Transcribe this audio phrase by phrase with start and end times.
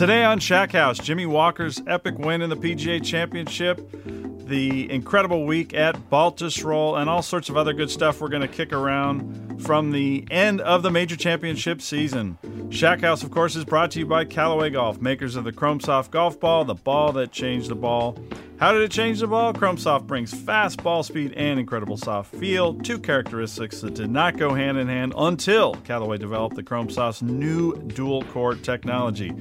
[0.00, 3.86] Today on Shack House, Jimmy Walker's epic win in the PGA Championship
[4.46, 8.48] the incredible week at Baltusrol, and all sorts of other good stuff we're going to
[8.48, 12.38] kick around from the end of the major championship season.
[12.70, 15.80] Shack House, of course, is brought to you by Callaway Golf, makers of the Chrome
[15.80, 18.18] Soft golf ball, the ball that changed the ball.
[18.58, 19.52] How did it change the ball?
[19.52, 24.38] Chrome Soft brings fast ball speed and incredible soft feel, two characteristics that did not
[24.38, 29.34] go hand in hand until Callaway developed the Chrome Soft's new dual core technology.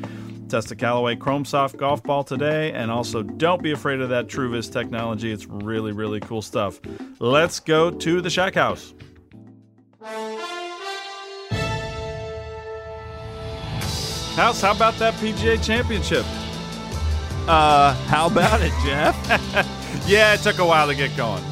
[0.50, 4.28] Test the Callaway Chrome Soft golf ball today, and also don't be afraid of that
[4.28, 5.32] TrueVis technology.
[5.32, 6.80] It's really, really cool stuff.
[7.20, 8.96] Let's go to the Shack House.
[14.36, 16.26] House, how about that PGA Championship?
[17.48, 19.16] Uh, how about it, Geoff?
[20.08, 21.44] yeah, it took a while to get going.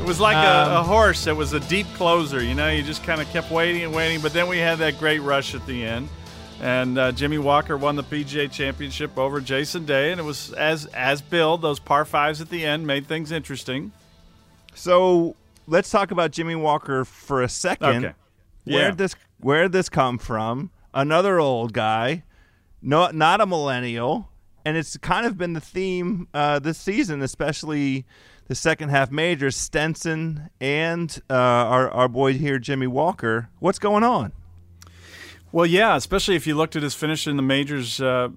[0.00, 1.26] It was like um, a, a, horse.
[1.26, 2.42] It was a deep closer.
[2.42, 4.98] You know, you just kind of kept waiting and waiting, but then we had that
[4.98, 6.08] great rush at the end
[6.62, 10.86] and uh, Jimmy Walker won the PGA Championship over Jason Day, and it was as
[10.86, 11.60] as billed.
[11.60, 13.90] Those par fives at the end made things interesting.
[14.72, 15.34] So
[15.66, 18.04] let's talk about Jimmy Walker for a second.
[18.04, 18.14] Okay.
[18.64, 18.76] Yeah.
[18.76, 20.70] Where did this Where this come from?
[20.94, 22.22] Another old guy,
[22.80, 24.28] no, not a millennial,
[24.64, 28.04] and it's kind of been the theme uh, this season, especially
[28.46, 29.56] the second half majors.
[29.56, 33.48] Stenson and uh, our our boy here, Jimmy Walker.
[33.58, 34.32] What's going on?
[35.52, 38.30] Well, yeah, especially if you looked at his finish in the majors uh,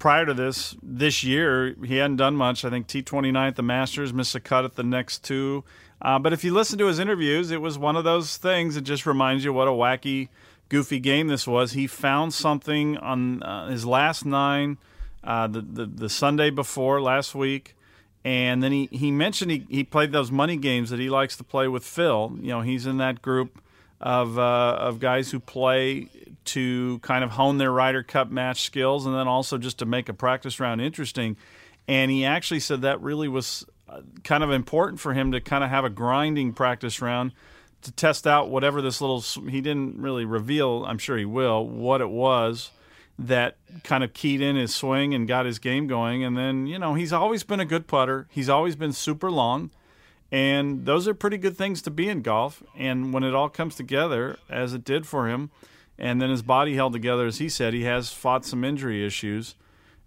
[0.00, 2.64] prior to this this year, he hadn't done much.
[2.64, 5.62] I think T29 at the Masters, missed a cut at the next two.
[6.02, 8.80] Uh, but if you listen to his interviews, it was one of those things that
[8.80, 10.28] just reminds you what a wacky,
[10.68, 11.72] goofy game this was.
[11.72, 14.78] He found something on uh, his last nine,
[15.22, 17.76] uh, the, the the Sunday before last week,
[18.24, 21.44] and then he he mentioned he he played those money games that he likes to
[21.44, 22.36] play with Phil.
[22.40, 23.62] You know, he's in that group
[24.00, 26.08] of uh, of guys who play
[26.46, 30.08] to kind of hone their Ryder Cup match skills and then also just to make
[30.08, 31.36] a practice round interesting.
[31.88, 35.62] And he actually said that really was uh, kind of important for him to kind
[35.62, 37.32] of have a grinding practice round
[37.82, 42.00] to test out whatever this little he didn't really reveal i'm sure he will what
[42.00, 42.72] it was
[43.18, 46.24] that kind of keyed in his swing and got his game going.
[46.24, 48.26] And then you know he's always been a good putter.
[48.30, 49.70] He's always been super long.
[50.32, 52.62] And those are pretty good things to be in golf.
[52.76, 55.50] And when it all comes together as it did for him
[55.98, 57.26] and then his body held together.
[57.26, 59.54] As he said, he has fought some injury issues.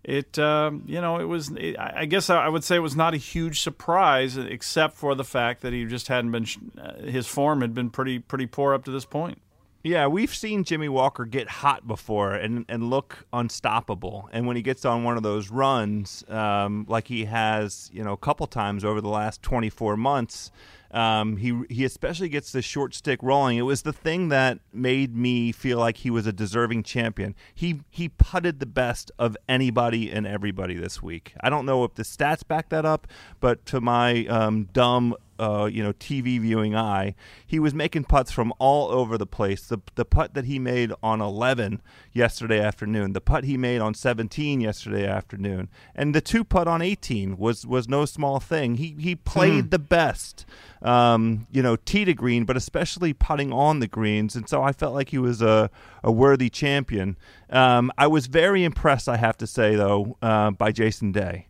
[0.03, 1.51] It, uh, you know, it was.
[1.51, 5.25] It, I guess I would say it was not a huge surprise, except for the
[5.25, 6.45] fact that he just hadn't been.
[6.77, 9.41] Uh, his form had been pretty pretty poor up to this point.
[9.83, 14.27] Yeah, we've seen Jimmy Walker get hot before and, and look unstoppable.
[14.33, 18.11] And when he gets on one of those runs, um, like he has, you know,
[18.11, 20.51] a couple times over the last 24 months,
[20.91, 23.57] um, he he especially gets the short stick rolling.
[23.57, 27.35] It was the thing that made me feel like he was a deserving champion.
[27.53, 31.33] He he putted the best of anybody and everybody this week.
[31.41, 33.07] I don't know if the stats back that up,
[33.39, 37.15] but to my um, dumb uh, you know TV viewing eye,
[37.45, 39.65] he was making putts from all over the place.
[39.65, 41.81] The the putt that he made on 11
[42.13, 46.81] yesterday afternoon, the putt he made on 17 yesterday afternoon, and the two putt on
[46.81, 48.75] 18 was was no small thing.
[48.75, 49.71] He he played mm.
[49.71, 50.45] the best,
[50.81, 54.71] um, you know, tee to green, but especially putting on the greens, and so I
[54.71, 55.69] felt like he was a
[56.03, 57.17] a worthy champion.
[57.49, 61.48] Um, I was very impressed, I have to say, though, uh, by Jason Day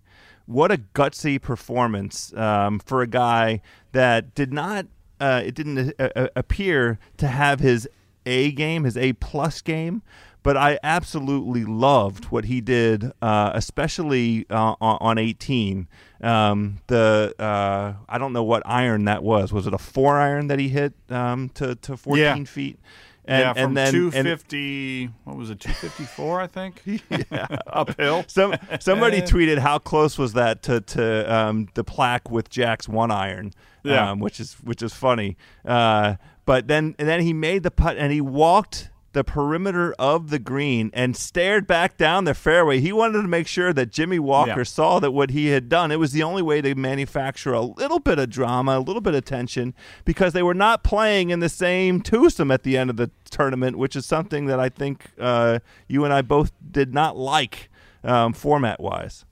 [0.49, 3.61] what a gutsy performance um, for a guy
[3.91, 4.87] that did not
[5.19, 7.87] uh, it didn't uh, uh, appear to have his
[8.25, 10.01] A game, his A plus game,
[10.41, 15.87] but I absolutely loved what he did, uh, especially uh, on 18.
[16.21, 19.53] Um, the uh, I don't know what iron that was.
[19.53, 22.43] Was it a four iron that he hit um, to to 14 yeah.
[22.45, 22.79] feet?
[23.29, 25.03] And, yeah, from and then 250.
[25.03, 25.59] And, what was it?
[25.59, 26.81] 254, I think.
[27.31, 28.25] yeah, uphill.
[28.27, 33.11] Some somebody tweeted how close was that to to um, the plaque with Jack's one
[33.11, 33.53] iron.
[33.83, 35.37] Yeah, um, which is which is funny.
[35.63, 36.15] Uh,
[36.45, 40.39] but then and then he made the putt and he walked the perimeter of the
[40.39, 42.79] green and stared back down the fairway.
[42.79, 44.63] He wanted to make sure that Jimmy Walker yeah.
[44.63, 45.91] saw that what he had done.
[45.91, 49.15] It was the only way to manufacture a little bit of drama, a little bit
[49.15, 49.73] of tension,
[50.05, 53.77] because they were not playing in the same twosome at the end of the tournament,
[53.77, 57.69] which is something that I think uh, you and I both did not like
[58.03, 59.25] um, format wise.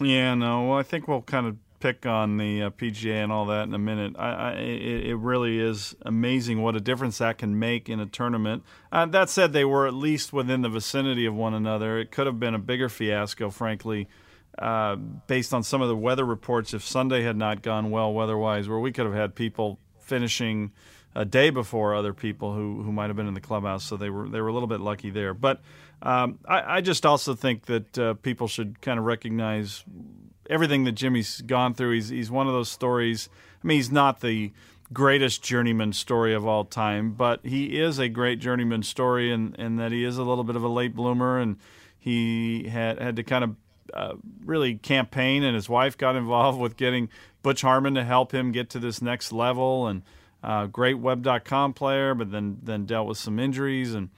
[0.00, 0.68] Yeah, no.
[0.68, 3.74] Well, I think we'll kind of pick on the uh, PGA and all that in
[3.74, 4.14] a minute.
[4.18, 8.62] I, I, it, really is amazing what a difference that can make in a tournament.
[8.90, 11.98] Uh, that said, they were at least within the vicinity of one another.
[11.98, 14.08] It could have been a bigger fiasco, frankly,
[14.58, 16.74] uh, based on some of the weather reports.
[16.74, 20.72] If Sunday had not gone well weather-wise, where we could have had people finishing
[21.14, 24.10] a day before other people who, who might have been in the clubhouse, so they
[24.10, 25.32] were they were a little bit lucky there.
[25.32, 25.62] But
[26.02, 29.84] um, I, I, just also think that uh, people should kind of recognize
[30.50, 31.92] everything that Jimmy's gone through.
[31.92, 33.28] He's he's one of those stories.
[33.62, 34.52] I mean, he's not the
[34.92, 39.78] greatest journeyman story of all time, but he is a great journeyman story, and and
[39.78, 41.56] that he is a little bit of a late bloomer, and
[41.98, 43.56] he had had to kind of
[43.94, 44.14] uh,
[44.44, 47.08] really campaign, and his wife got involved with getting
[47.42, 50.02] Butch Harmon to help him get to this next level, and
[50.42, 54.10] uh, great Web.com player, but then then dealt with some injuries and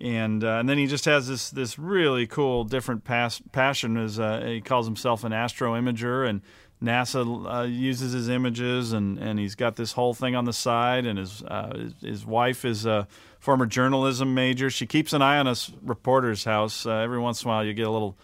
[0.00, 4.18] and uh, and then he just has this this really cool different pas- passion as
[4.18, 6.40] uh, he calls himself an astro imager and
[6.82, 11.04] NASA uh, uses his images and, and he's got this whole thing on the side
[11.04, 13.06] and his uh, his, his, wife is a
[13.38, 14.70] former journalism major.
[14.70, 16.86] She keeps an eye on us reporter's house.
[16.86, 18.16] Uh, every once in a while you get a little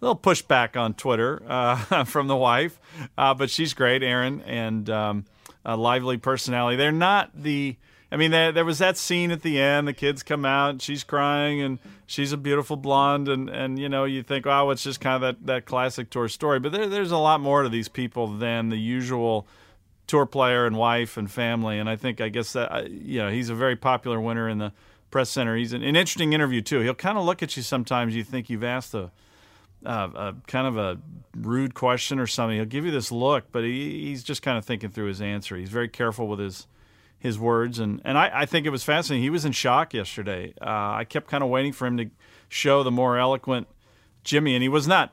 [0.00, 2.80] little pushback on Twitter uh, from the wife.
[3.16, 5.24] But she's great Erin and um,
[5.66, 6.78] a lively personality.
[6.78, 7.76] They're not the
[8.10, 9.86] I mean, there, there was that scene at the end.
[9.86, 14.04] The kids come out, she's crying, and she's a beautiful blonde, and, and you know,
[14.04, 16.58] you think, oh, it's just kind of that, that classic tour story.
[16.58, 19.46] But there, there's a lot more to these people than the usual
[20.06, 21.78] tour player and wife and family.
[21.78, 24.72] And I think, I guess that, you know, he's a very popular winner in the
[25.10, 25.54] press center.
[25.54, 26.80] He's an, an interesting interview too.
[26.80, 28.16] He'll kind of look at you sometimes.
[28.16, 29.10] You think you've asked a,
[29.84, 30.98] uh, a kind of a
[31.36, 32.56] rude question or something.
[32.56, 35.56] He'll give you this look, but he, he's just kind of thinking through his answer.
[35.56, 36.66] He's very careful with his
[37.18, 39.22] his words, and and I, I think it was fascinating.
[39.22, 40.54] He was in shock yesterday.
[40.60, 42.10] Uh, I kept kind of waiting for him to
[42.48, 43.66] show the more eloquent
[44.24, 45.12] Jimmy, and he was not.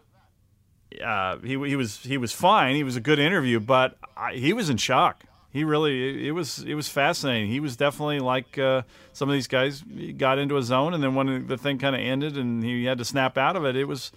[1.04, 2.76] Uh, he he was he was fine.
[2.76, 5.24] He was a good interview, but I, he was in shock.
[5.50, 7.50] He really it, was it was fascinating.
[7.50, 9.82] He was definitely like uh, some of these guys
[10.18, 12.98] got into a zone, and then when the thing kind of ended and he had
[13.00, 14.12] to snap out of it, it was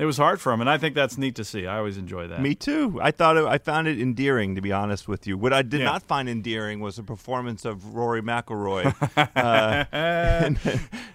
[0.00, 1.66] it was hard for him, and I think that's neat to see.
[1.66, 2.40] I always enjoy that.
[2.40, 2.98] Me too.
[3.02, 5.36] I thought it, I found it endearing, to be honest with you.
[5.36, 5.86] What I did yeah.
[5.86, 8.94] not find endearing was the performance of Rory McIlroy,
[9.36, 10.58] uh, and,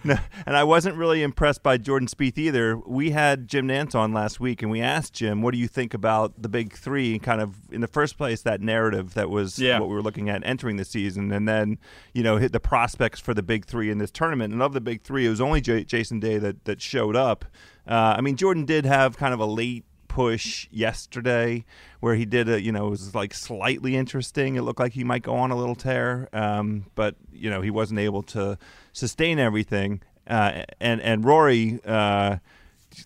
[0.04, 2.76] and, I wasn't really impressed by Jordan Spieth either.
[2.76, 5.92] We had Jim Nantz on last week, and we asked Jim, "What do you think
[5.92, 7.18] about the Big Three?
[7.18, 9.80] Kind of in the first place, that narrative that was yeah.
[9.80, 11.78] what we were looking at entering the season, and then
[12.12, 14.52] you know hit the prospects for the Big Three in this tournament.
[14.52, 17.46] And of the Big Three, it was only J- Jason Day that that showed up."
[17.86, 19.84] Uh, I mean, Jordan did have kind of a late
[20.16, 21.62] push yesterday
[22.00, 24.56] where he did a you know it was like slightly interesting.
[24.56, 27.70] It looked like he might go on a little tear um, but you know he
[27.70, 28.56] wasn't able to
[28.94, 30.00] sustain everything.
[30.26, 32.38] Uh, and and rory uh,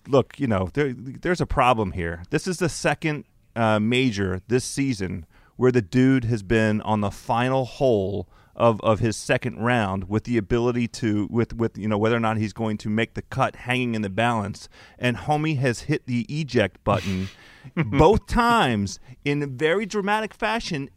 [0.07, 2.23] look you know there, there's a problem here.
[2.29, 3.25] This is the second
[3.57, 5.25] uh, major this season
[5.57, 10.25] where the dude has been on the final hole of, of his second round with
[10.25, 13.21] the ability to with with you know whether or not he's going to make the
[13.21, 14.67] cut hanging in the balance
[14.99, 17.29] and homie has hit the eject button
[17.75, 20.89] both times in a very dramatic fashion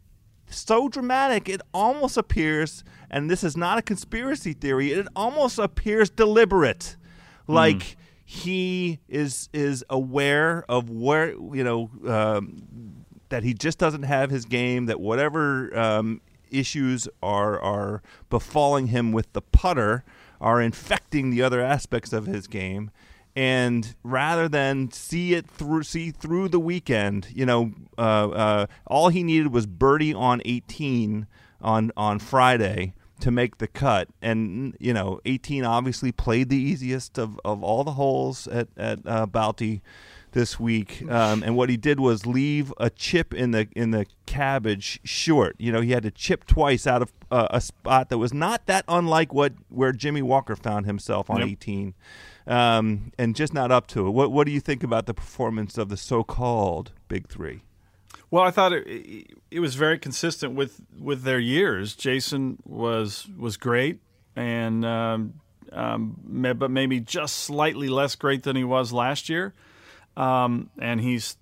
[0.49, 6.09] so dramatic it almost appears and this is not a conspiracy theory it almost appears
[6.09, 6.97] deliberate
[7.47, 7.95] like mm.
[8.25, 14.45] he is is aware of where you know um, that he just doesn't have his
[14.45, 14.87] game.
[14.87, 16.21] That whatever um,
[16.51, 20.03] issues are are befalling him with the putter
[20.41, 22.91] are infecting the other aspects of his game.
[23.35, 29.09] And rather than see it through, see through the weekend, you know, uh, uh, all
[29.09, 31.27] he needed was birdie on 18
[31.61, 34.07] on on Friday to make the cut.
[34.21, 38.99] And you know, 18 obviously played the easiest of, of all the holes at at
[39.05, 39.81] uh, Balti
[40.35, 41.01] this week.
[41.09, 45.55] Um, and what he did was leave a chip in the in the cabbage short.
[45.57, 48.67] You know, he had to chip twice out of uh, a spot that was not
[48.67, 51.47] that unlike what where Jimmy Walker found himself on Yep.
[51.47, 51.93] 18.
[52.47, 54.11] Um, and just not up to it.
[54.11, 57.63] What what do you think about the performance of the so-called Big Three?
[58.29, 61.95] Well, I thought it, it, was very consistent with, with their years.
[61.95, 64.01] Jason was was great,
[64.35, 65.35] and um,
[65.71, 66.19] um,
[66.57, 69.53] but maybe just slightly less great than he was last year.
[70.17, 71.37] Um, and he's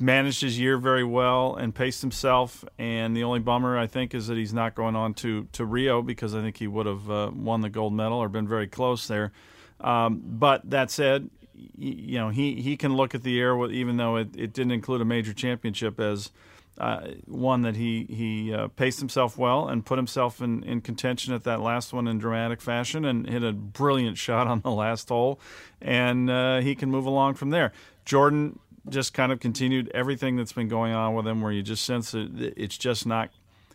[0.00, 2.64] managed his year very well and paced himself.
[2.78, 6.02] And the only bummer I think is that he's not going on to to Rio
[6.02, 9.06] because I think he would have uh, won the gold medal or been very close
[9.06, 9.32] there.
[9.80, 11.30] Um, but that said,
[11.76, 14.72] you know he he can look at the year with, even though it, it didn't
[14.72, 16.30] include a major championship as
[16.78, 21.34] uh, one that he he uh, paced himself well and put himself in, in contention
[21.34, 25.08] at that last one in dramatic fashion and hit a brilliant shot on the last
[25.08, 25.38] hole,
[25.80, 27.72] and uh, he can move along from there.
[28.04, 31.84] Jordan just kind of continued everything that's been going on with him, where you just
[31.84, 33.30] sense that it's just not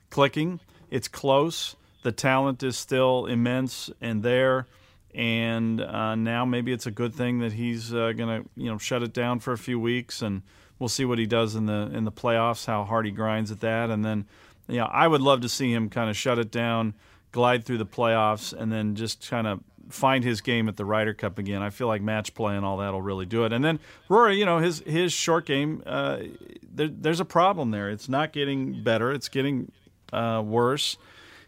[0.10, 0.60] clicking.
[0.90, 1.76] It's close.
[2.04, 4.68] The talent is still immense and there.
[5.14, 8.78] And uh, now maybe it's a good thing that he's uh, going to you know
[8.78, 10.44] shut it down for a few weeks, and
[10.80, 13.60] we'll see what he does in the in the playoffs, how hard he grinds at
[13.62, 14.26] that, and then
[14.68, 16.94] you know I would love to see him kind of shut it down,
[17.32, 21.14] glide through the playoffs, and then just kind of find his game at the Ryder
[21.14, 21.62] Cup again.
[21.62, 23.54] I feel like match play and all that will really do it.
[23.54, 23.80] And then
[24.10, 26.20] Rory, you know his his short game, uh,
[26.62, 27.90] there, there's a problem there.
[27.90, 29.12] It's not getting better.
[29.12, 29.72] It's getting
[30.12, 30.98] uh, worse.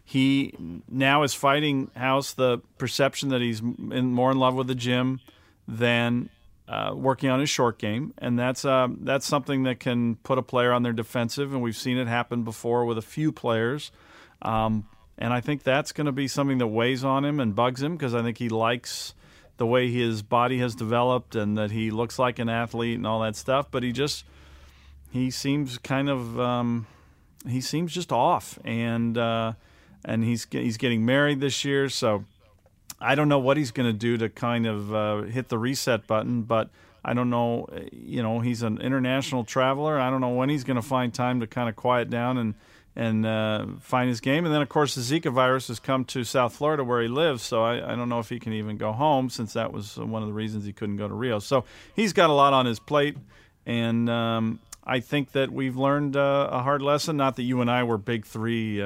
[0.04, 0.54] He
[0.88, 5.20] now is fighting House the perception that he's in, more in love with the gym
[5.68, 6.30] than
[6.70, 10.42] uh, working on his short game, and that's uh, that's something that can put a
[10.42, 13.90] player on their defensive, and we've seen it happen before with a few players.
[14.40, 14.86] Um,
[15.18, 17.96] and I think that's going to be something that weighs on him and bugs him
[17.96, 19.14] because I think he likes
[19.56, 23.20] the way his body has developed and that he looks like an athlete and all
[23.20, 23.66] that stuff.
[23.70, 24.24] But he just
[25.10, 26.86] he seems kind of um,
[27.48, 29.54] he seems just off, and uh,
[30.04, 32.24] and he's he's getting married this year, so
[33.00, 36.06] I don't know what he's going to do to kind of uh, hit the reset
[36.06, 36.70] button, but.
[37.02, 39.98] I don't know, you know, he's an international traveler.
[39.98, 42.54] I don't know when he's going to find time to kind of quiet down and
[42.96, 44.44] and uh, find his game.
[44.44, 47.42] And then, of course, the Zika virus has come to South Florida where he lives,
[47.42, 50.22] so I, I don't know if he can even go home since that was one
[50.22, 51.38] of the reasons he couldn't go to Rio.
[51.38, 51.64] So
[51.94, 53.16] he's got a lot on his plate,
[53.64, 57.16] and um, I think that we've learned uh, a hard lesson.
[57.16, 58.82] Not that you and I were big three,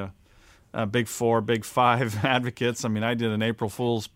[0.74, 2.84] uh, uh, big four, big five advocates.
[2.84, 4.08] I mean, I did an April Fool's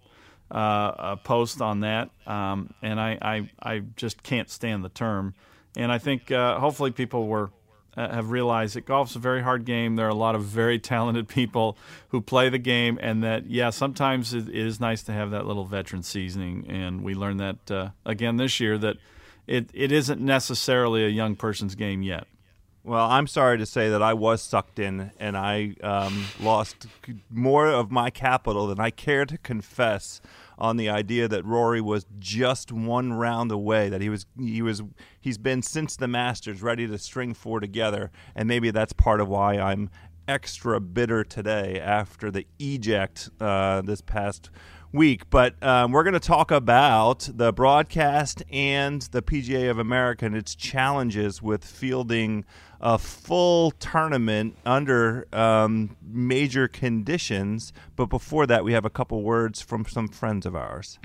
[0.50, 5.34] uh, a post on that, um, and I, I I just can't stand the term.
[5.76, 7.50] And I think uh, hopefully people were
[7.96, 9.96] uh, have realized that golf's a very hard game.
[9.96, 11.76] There are a lot of very talented people
[12.08, 15.46] who play the game, and that yeah, sometimes it, it is nice to have that
[15.46, 16.66] little veteran seasoning.
[16.68, 18.96] And we learned that uh, again this year that
[19.46, 22.26] it it isn't necessarily a young person's game yet.
[22.88, 26.86] Well, I'm sorry to say that I was sucked in and I um, lost
[27.28, 30.22] more of my capital than I care to confess
[30.56, 33.90] on the idea that Rory was just one round away.
[33.90, 34.82] That he was he was
[35.20, 39.28] he's been since the Masters ready to string four together, and maybe that's part of
[39.28, 39.90] why I'm
[40.26, 44.48] extra bitter today after the eject uh, this past
[44.92, 45.28] week.
[45.30, 50.34] But um, we're going to talk about the broadcast and the PGA of America and
[50.34, 52.44] its challenges with fielding
[52.80, 57.72] a full tournament under um, major conditions.
[57.96, 60.98] But before that, we have a couple words from some friends of ours.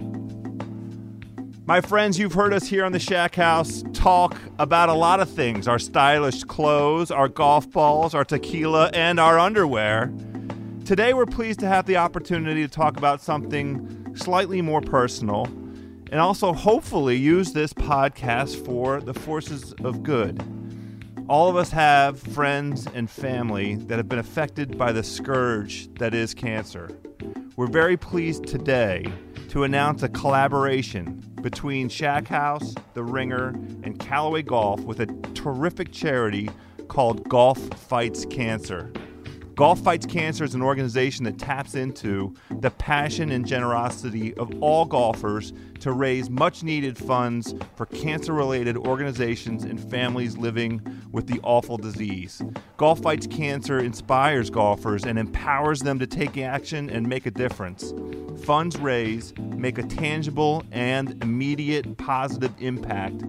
[1.65, 5.29] My friends, you've heard us here on the Shack House talk about a lot of
[5.29, 10.13] things our stylish clothes, our golf balls, our tequila, and our underwear.
[10.83, 15.45] Today, we're pleased to have the opportunity to talk about something slightly more personal
[16.11, 20.43] and also hopefully use this podcast for the forces of good.
[21.29, 26.13] All of us have friends and family that have been affected by the scourge that
[26.13, 26.89] is cancer.
[27.55, 29.05] We're very pleased today
[29.47, 33.49] to announce a collaboration between Shack House, The Ringer,
[33.83, 36.49] and Callaway Golf with a terrific charity
[36.89, 38.91] called Golf Fights Cancer.
[39.55, 44.83] Golf Fights Cancer is an organization that taps into the passion and generosity of all
[44.83, 50.81] golfers to raise much needed funds for cancer related organizations and families living
[51.11, 52.41] with the awful disease.
[52.77, 57.93] Golf Fights Cancer inspires golfers and empowers them to take action and make a difference.
[58.43, 63.21] Funds raised make a tangible and immediate positive impact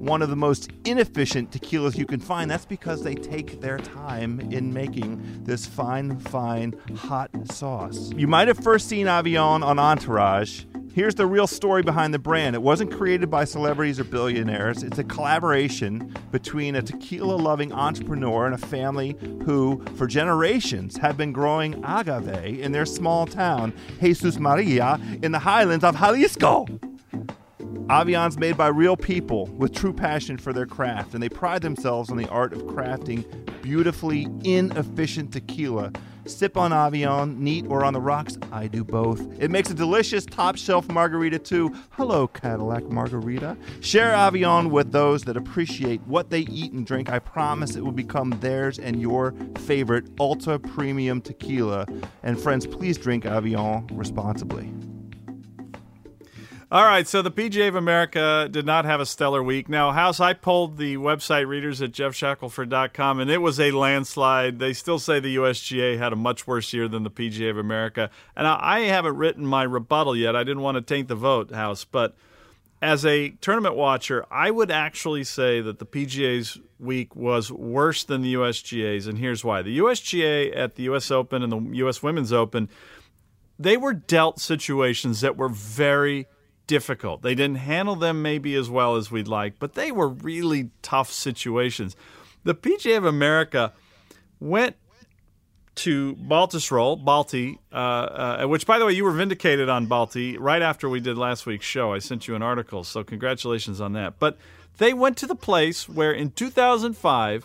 [0.00, 2.50] one of the most inefficient tequilas you can find.
[2.50, 8.12] That's because they take their time in making this fine, fine, hot sauce.
[8.14, 10.64] You might have first seen Avion on Entourage.
[10.92, 12.56] Here's the real story behind the brand.
[12.56, 14.82] It wasn't created by celebrities or billionaires.
[14.82, 21.16] It's a collaboration between a tequila loving entrepreneur and a family who, for generations, have
[21.16, 26.66] been growing agave in their small town, Jesus Maria, in the highlands of Jalisco.
[27.88, 32.10] Avion's made by real people with true passion for their craft, and they pride themselves
[32.10, 33.24] on the art of crafting
[33.62, 35.92] beautifully inefficient tequila.
[36.26, 38.38] Sip on Avion, neat or on the rocks.
[38.52, 39.20] I do both.
[39.40, 41.74] It makes a delicious top shelf margarita too.
[41.90, 43.56] Hello, Cadillac Margarita.
[43.80, 47.10] Share Avion with those that appreciate what they eat and drink.
[47.10, 51.86] I promise it will become theirs and your favorite ultra premium tequila.
[52.22, 54.72] And friends, please drink Avion responsibly.
[56.72, 59.68] All right, so the PGA of America did not have a stellar week.
[59.68, 64.60] Now, House, I polled the website readers at geoffshackelford.com, and it was a landslide.
[64.60, 68.08] They still say the USGA had a much worse year than the PGA of America.
[68.36, 70.36] And I haven't written my rebuttal yet.
[70.36, 71.84] I didn't want to taint the vote, House.
[71.84, 72.16] But
[72.80, 78.22] as a tournament watcher, I would actually say that the PGA's week was worse than
[78.22, 79.62] the USGA's, and here's why.
[79.62, 82.68] The USGA at the US Open and the US Women's Open,
[83.58, 86.28] they were dealt situations that were very
[86.70, 87.22] difficult.
[87.22, 91.10] They didn't handle them maybe as well as we'd like, but they were really tough
[91.10, 91.96] situations.
[92.44, 93.72] The PGA of America
[94.38, 94.76] went
[95.74, 100.62] to Baltusrol, Balti, uh, uh, which, by the way, you were vindicated on Balti right
[100.62, 101.92] after we did last week's show.
[101.92, 104.20] I sent you an article, so congratulations on that.
[104.20, 104.38] But
[104.78, 107.44] they went to the place where in 2005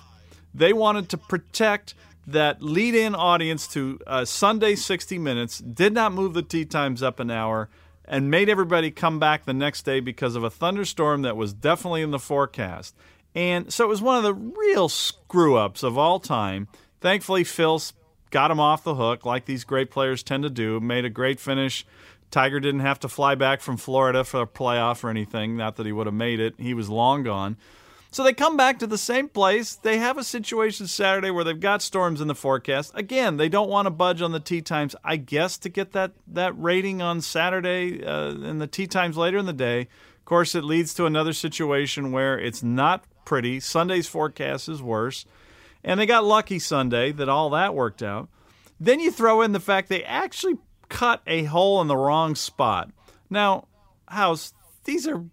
[0.54, 1.96] they wanted to protect
[2.28, 7.02] that lead in audience to uh, Sunday 60 Minutes, did not move the tee times
[7.02, 7.70] up an hour
[8.08, 12.02] and made everybody come back the next day because of a thunderstorm that was definitely
[12.02, 12.96] in the forecast.
[13.34, 16.68] And so it was one of the real screw ups of all time.
[17.02, 17.82] Thankfully, Phil
[18.32, 21.40] got him off the hook, like these great players tend to do, made a great
[21.40, 21.86] finish.
[22.32, 25.56] Tiger didn't have to fly back from Florida for a playoff or anything.
[25.56, 27.58] Not that he would have made it, he was long gone.
[28.16, 29.76] So they come back to the same place.
[29.76, 32.94] They have a situation Saturday where they've got storms in the forecast.
[32.96, 36.14] Again, they don't want to budge on the tee times, I guess, to get that,
[36.28, 39.82] that rating on Saturday uh, and the tee times later in the day.
[39.82, 43.60] Of course, it leads to another situation where it's not pretty.
[43.60, 45.26] Sunday's forecast is worse.
[45.84, 48.30] And they got lucky Sunday that all that worked out.
[48.80, 50.56] Then you throw in the fact they actually
[50.88, 52.92] cut a hole in the wrong spot.
[53.30, 53.68] Now,
[54.08, 54.54] House,
[54.86, 55.26] these are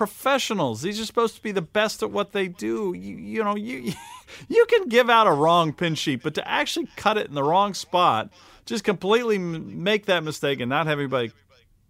[0.00, 0.80] professionals.
[0.80, 2.94] These are supposed to be the best at what they do.
[2.96, 3.92] You, you know, you
[4.48, 7.42] you can give out a wrong pin sheet, but to actually cut it in the
[7.42, 8.30] wrong spot,
[8.64, 11.32] just completely make that mistake and not have anybody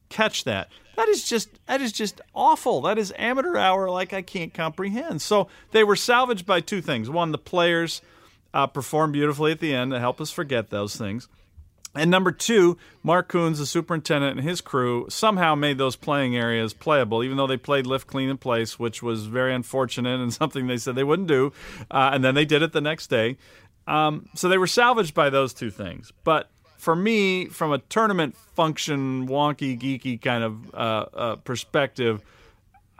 [0.08, 0.70] catch that.
[0.96, 2.80] That is just that is just awful.
[2.80, 5.22] That is amateur hour like I can't comprehend.
[5.22, 7.08] So they were salvaged by two things.
[7.08, 8.02] One, the players
[8.52, 11.28] uh, performed beautifully at the end to help us forget those things.
[11.94, 16.72] And number two, Mark Kuhns, the superintendent, and his crew somehow made those playing areas
[16.72, 20.66] playable, even though they played lift, clean, and place, which was very unfortunate and something
[20.68, 21.52] they said they wouldn't do.
[21.90, 23.36] Uh, and then they did it the next day.
[23.88, 26.12] Um, so they were salvaged by those two things.
[26.22, 26.48] But
[26.78, 30.76] for me, from a tournament function, wonky, geeky kind of uh,
[31.12, 32.22] uh, perspective,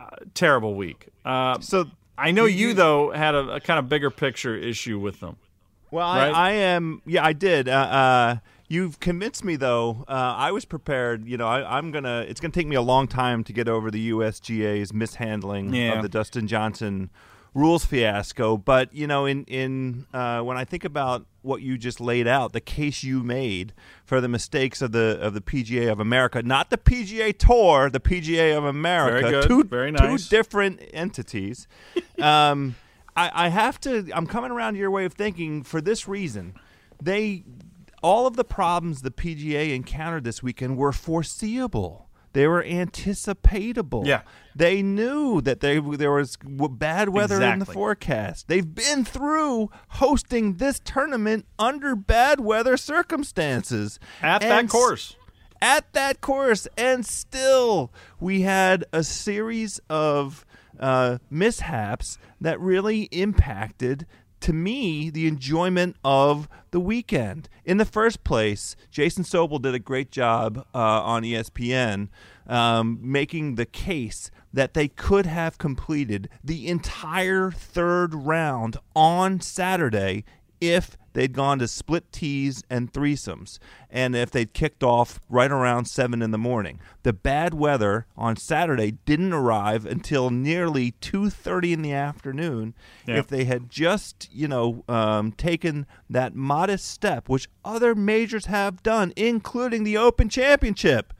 [0.01, 1.07] uh, terrible week.
[1.23, 1.85] Uh, So
[2.17, 5.37] I know you, though had a, a kind of bigger picture issue with them.
[5.91, 6.33] Well, Right?
[6.33, 7.01] I, I am.
[7.05, 7.67] Yeah, I did.
[8.71, 10.05] You've convinced me, though.
[10.07, 11.27] Uh, I was prepared.
[11.27, 12.25] You know, I, I'm gonna.
[12.27, 15.97] It's gonna take me a long time to get over the USGA's mishandling Yeah.
[15.97, 17.09] of the Dustin Johnson
[17.53, 18.55] rules fiasco.
[18.55, 22.53] But you know, in in uh, when I think about what you just laid out,
[22.53, 23.73] the case you made
[24.05, 27.99] for the mistakes of the of the PGA of America, not the PGA Tour, the
[27.99, 29.47] PGA of America, Very good.
[29.49, 30.29] two Very nice.
[30.29, 31.67] two different entities.
[32.21, 32.75] um,
[33.17, 34.09] I, I have to.
[34.13, 36.53] I'm coming around to your way of thinking for this reason.
[37.03, 37.43] They,
[38.01, 42.09] all of the problems the PGA encountered this weekend were foreseeable.
[42.33, 44.05] They were anticipatable.
[44.05, 44.21] Yeah.
[44.55, 48.47] They knew that they there was bad weather in the forecast.
[48.47, 55.15] They've been through hosting this tournament under bad weather circumstances At And that course.
[55.61, 60.45] at that course, and still we had a series of
[60.79, 64.07] uh, mishaps that really impacted.
[64.41, 67.47] To me, the enjoyment of the weekend.
[67.63, 72.09] In the first place, Jason Sobel did a great job uh, on ESPN
[72.47, 80.25] um, making the case that they could have completed the entire third round on Saturday
[80.59, 85.85] if they'd gone to split tees and threesomes and if they'd kicked off right around
[85.85, 91.81] 7 in the morning the bad weather on saturday didn't arrive until nearly 2.30 in
[91.81, 92.73] the afternoon
[93.05, 93.17] Yeah.
[93.19, 98.81] if they had just you know um, taken that modest step which other majors have
[98.83, 101.13] done including the open championship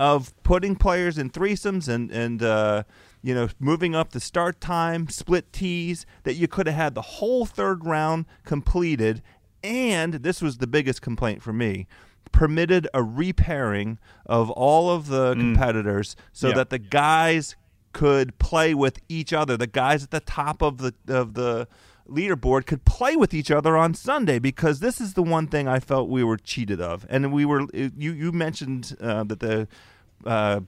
[0.00, 2.82] of putting players in threesomes and and uh,
[3.22, 6.04] you know moving up the start time, split tees.
[6.24, 9.22] That you could have had the whole third round completed,
[9.62, 11.86] and this was the biggest complaint for me.
[12.32, 16.54] Permitted a repairing of all of the competitors so Yeah.
[16.54, 17.56] that the guys
[17.92, 19.56] could play with each other.
[19.56, 21.68] The guys at the top of the of the
[22.08, 25.78] leaderboard could play with each other on Sunday because this is the one thing I
[25.78, 27.06] felt we were cheated of.
[27.10, 29.68] And we were you you mentioned uh, that the
[30.24, 30.60] uh,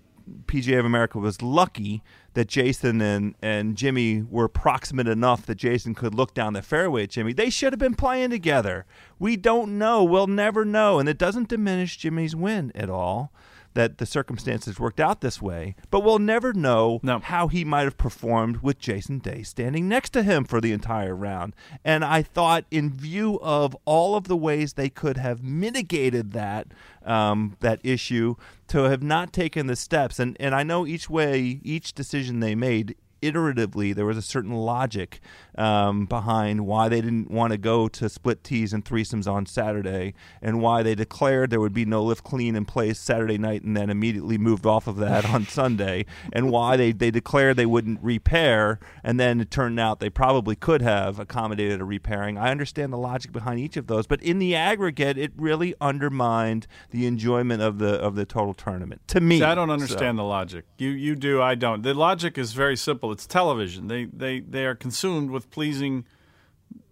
[0.46, 2.02] PGA of America was lucky
[2.34, 7.04] that Jason and, and Jimmy were proximate enough that Jason could look down the fairway
[7.04, 7.32] at Jimmy.
[7.32, 8.86] They should have been playing together.
[9.18, 10.04] We don't know.
[10.04, 10.98] We'll never know.
[10.98, 13.32] And it doesn't diminish Jimmy's win at all
[13.74, 15.74] that the circumstances worked out this way.
[15.90, 17.18] But we'll never know No.
[17.18, 21.14] how he might have performed with Jason Day standing next to him for the entire
[21.14, 21.54] round.
[21.84, 26.68] And I thought, in view of all of the ways they could have mitigated that
[27.04, 28.36] um, that issue,
[28.68, 32.54] to have not taken the steps, and and I know each way, each decision they
[32.54, 32.96] made.
[33.22, 35.18] Iteratively, there was a certain logic
[35.58, 40.14] um, behind why they didn't want to go to split tees and threesomes on Saturday,
[40.42, 43.76] and why they declared there would be no lift clean in place Saturday night, and
[43.76, 48.00] then immediately moved off of that on Sunday, and why they, they declared they wouldn't
[48.02, 52.36] repair, and then it turned out they probably could have accommodated a repairing.
[52.38, 56.66] I understand the logic behind each of those, but in the aggregate, it really undermined
[56.90, 59.00] the enjoyment of the of the total tournament.
[59.08, 60.64] To me, See, I don't So- understand the logic.
[60.78, 61.82] You you do, I don't.
[61.82, 63.12] The logic is very simple.
[63.12, 63.88] It's television.
[63.88, 66.04] They they they are consumed with pleasing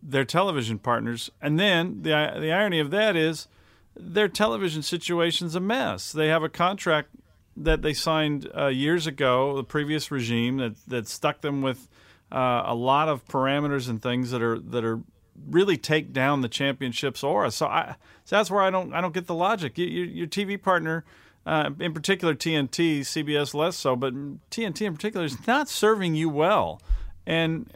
[0.03, 3.49] their television partners, and then the the irony of that is
[3.97, 6.13] their television situation's a mess.
[6.13, 7.09] They have a contract
[7.57, 11.89] that they signed uh, years ago, the previous regime that that stuck them with
[12.31, 15.01] uh, a lot of parameters and things that are that are
[15.49, 17.51] really take down the championship's aura.
[17.51, 19.79] So I so that's where I don't I don't get the logic.
[19.79, 21.05] You, you, your TV partner,
[21.45, 24.15] uh, in particular TNT, CBS less so, but
[24.51, 26.81] TNT in particular is not serving you well.
[27.27, 27.71] And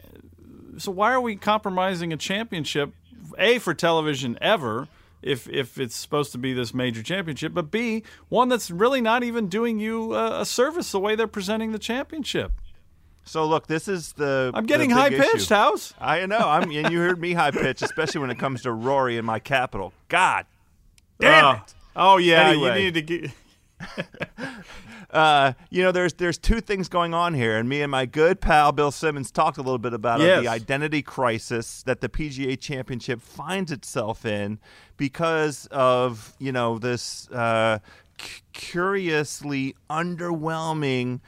[0.77, 2.93] so why are we compromising a championship?
[3.37, 4.87] A for television ever.
[5.21, 9.23] If, if it's supposed to be this major championship, but B, one that's really not
[9.23, 12.51] even doing you a, a service the way they're presenting the championship.
[13.25, 14.51] So look, this is the.
[14.53, 15.49] I'm getting high pitched.
[15.49, 15.93] House.
[15.99, 16.37] I know.
[16.37, 19.39] I'm, and you heard me high pitch, especially when it comes to Rory and my
[19.39, 19.91] capital.
[20.07, 20.45] God
[21.19, 21.51] damn oh.
[21.51, 21.73] it!
[21.95, 22.77] Oh yeah, Anyway.
[22.77, 23.31] you need to get.
[25.09, 28.41] Uh, you know, there's there's two things going on here, and me and my good
[28.41, 32.59] pal Bill Simmons talked a little bit about it, the identity crisis that the PGA
[32.59, 34.59] Championship finds itself in
[34.97, 37.79] because of you know this uh,
[38.19, 41.21] c- curiously underwhelming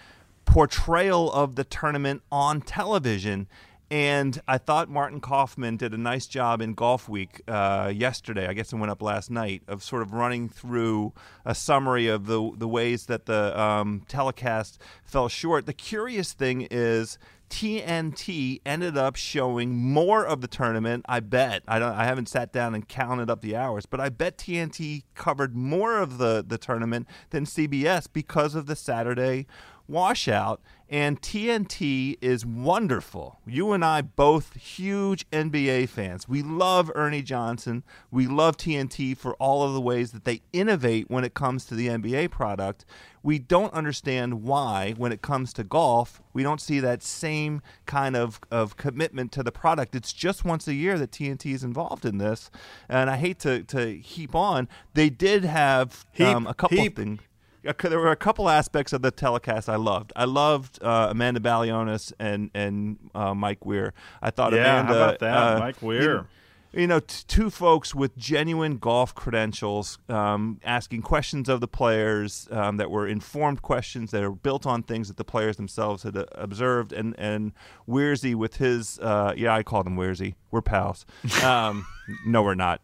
[0.45, 3.47] portrayal of the tournament on television.
[3.91, 8.47] And I thought Martin Kaufmann did a nice job in Golf Week uh, yesterday.
[8.47, 12.27] I guess it went up last night of sort of running through a summary of
[12.27, 15.65] the the ways that the um, telecast fell short.
[15.65, 17.17] The curious thing is
[17.49, 21.03] TNT ended up showing more of the tournament.
[21.09, 21.63] I bet.
[21.67, 21.93] I don't.
[21.93, 25.97] I haven't sat down and counted up the hours, but I bet TNT covered more
[25.97, 29.47] of the the tournament than CBS because of the Saturday
[29.89, 30.61] washout.
[30.91, 33.39] And TNT is wonderful.
[33.45, 36.27] You and I both huge NBA fans.
[36.27, 37.83] We love Ernie Johnson.
[38.09, 41.75] We love TNT for all of the ways that they innovate when it comes to
[41.75, 42.85] the NBA product.
[43.21, 48.15] We don't understand why, when it comes to golf, we don't see that same kind
[48.15, 49.93] of, of commitment to the product.
[49.93, 52.49] It's just once a year that TNT is involved in this.
[52.87, 54.67] And I hate to, to heap on.
[54.95, 56.95] They did have um, a couple heap.
[56.95, 57.19] things
[57.63, 60.13] there were a couple aspects of the telecast I loved.
[60.15, 63.93] I loved uh, Amanda Balionis and and uh, Mike Weir.
[64.21, 66.27] I thought Yeah, Amanda, how about that, uh, Mike Weir?
[66.71, 72.47] You know, t- two folks with genuine golf credentials, um, asking questions of the players
[72.51, 76.15] um, that were informed questions that are built on things that the players themselves had
[76.15, 77.53] uh, observed, and and
[77.87, 80.35] Weirzy with his, uh, yeah, I called him Weirzy.
[80.51, 81.07] We're pals.
[81.43, 81.87] Um,
[82.25, 82.81] no, we're not.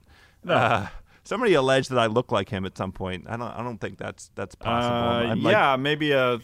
[0.48, 0.88] Uh,
[1.26, 3.26] somebody alleged that I look like him at some point.
[3.28, 3.48] I don't.
[3.52, 4.96] I don't think that's that's possible.
[4.96, 6.40] Uh, I'm like- yeah, maybe a,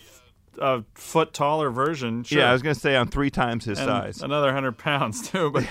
[0.59, 2.23] a foot taller version.
[2.23, 2.39] Sure.
[2.39, 2.49] yeah.
[2.49, 4.21] I was gonna say I'm three times his And size.
[4.21, 5.65] Another hundred pounds too, but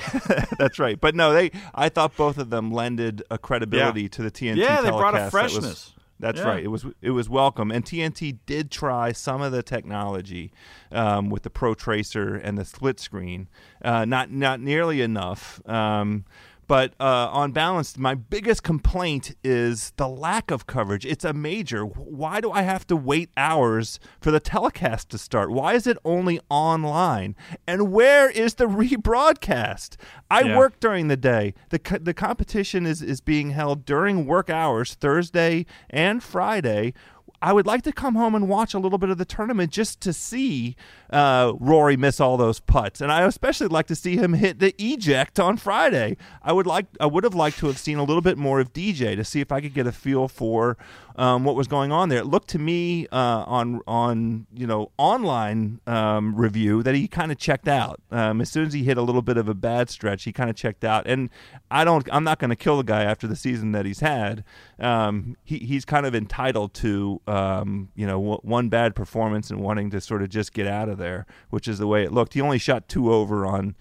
[0.58, 0.98] that's right.
[1.00, 1.50] But no, they.
[1.74, 4.08] I thought both of them lended a credibility Yeah.
[4.08, 4.56] to the TNT.
[4.56, 5.92] Yeah, they brought a telecast that was- freshness.
[6.18, 6.46] that's Yeah.
[6.48, 6.64] right.
[6.64, 10.52] It was it was welcome, and TNT did try some of the technology
[10.92, 13.48] um, with the Pro Tracer and the split screen.
[13.82, 15.60] Uh, not not nearly enough.
[15.68, 16.24] Um,
[16.70, 21.04] but uh, on balance, my biggest complaint is the lack of coverage.
[21.04, 21.82] It's a major.
[21.84, 25.50] Why do I have to wait hours for the telecast to start?
[25.50, 27.34] Why is it only online?
[27.66, 29.96] And where is the rebroadcast?
[30.30, 30.56] I Yeah.
[30.56, 31.54] work during the day.
[31.70, 36.94] the co- The competition is is being held during work hours, Thursday and Friday.
[37.42, 40.00] I would like to come home and watch a little bit of the tournament just
[40.02, 40.76] to see
[41.10, 44.74] uh, Rory miss all those putts, and I especially like to see him hit the
[44.78, 46.16] eject on Friday.
[46.42, 48.72] I would like, I would have liked to have seen a little bit more of
[48.72, 50.76] DJ to see if I could get a feel for
[51.16, 52.20] um, what was going on there.
[52.20, 57.32] It looked to me uh, on on you know online um, review that he kind
[57.32, 59.90] of checked out um, as soon as he hit a little bit of a bad
[59.90, 60.24] stretch.
[60.24, 61.30] He kind of checked out, and
[61.70, 64.44] I don't, I'm not going to kill the guy after the season that he's had.
[64.78, 69.60] Um, he, he's kind of entitled to um, you know w- one bad performance and
[69.60, 72.34] wanting to sort of just get out of there, which is the way it looked.
[72.34, 73.74] He only shot two over on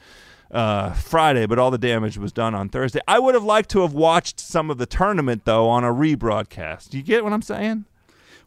[0.52, 3.00] uh, Friday, but all the damage was done on Thursday.
[3.08, 6.90] I would have liked to have watched some of the tournament though on a rebroadcast.
[6.90, 7.86] Do you get what I'm saying?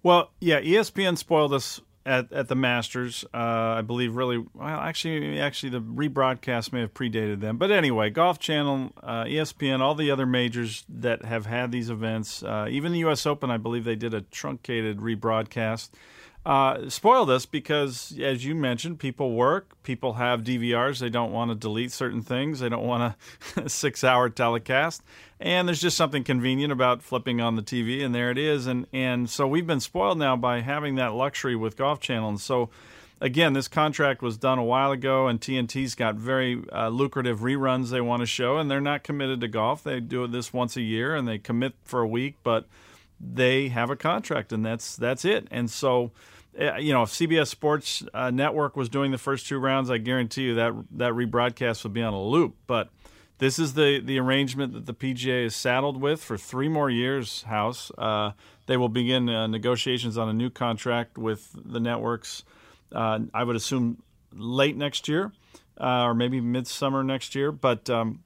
[0.02, 3.24] Well, yeah, ESPN spoiled us at, at the Masters.
[3.32, 3.36] Uh,
[3.78, 4.66] I believe really well.
[4.66, 7.56] Actually, actually, the rebroadcast may have predated them.
[7.56, 12.42] But anyway, Golf Channel, uh, ESPN, all the other majors that have had these events,
[12.42, 13.26] uh, even the U.S.
[13.26, 15.90] Open, I believe they did a truncated rebroadcast.
[16.44, 20.98] Uh, spoiled us because, as you mentioned, people work, people have DVRs.
[20.98, 22.58] They don't want to delete certain things.
[22.58, 23.14] They don't want
[23.56, 25.02] a six-hour telecast,
[25.38, 28.66] and there's just something convenient about flipping on the TV, and there it is.
[28.66, 32.30] And and so we've been spoiled now by having that luxury with Golf Channel.
[32.30, 32.70] And so,
[33.20, 37.90] again, this contract was done a while ago, and TNT's got very uh, lucrative reruns
[37.90, 39.84] they want to show, and they're not committed to golf.
[39.84, 42.66] They do this once a year, and they commit for a week, but
[43.20, 45.46] they have a contract, and that's that's it.
[45.52, 46.10] And so,
[46.58, 50.42] you know, if CBS Sports uh, Network was doing the first two rounds, I guarantee
[50.42, 52.56] you that that rebroadcast would be on a loop.
[52.66, 52.90] But
[53.38, 57.42] this is the the arrangement that the PGA is saddled with for three more years.
[57.42, 58.32] House, uh,
[58.66, 62.44] they will begin uh, negotiations on a new contract with the networks.
[62.92, 64.02] Uh, I would assume
[64.34, 65.32] late next year,
[65.80, 67.50] uh, or maybe midsummer next year.
[67.50, 68.20] But um,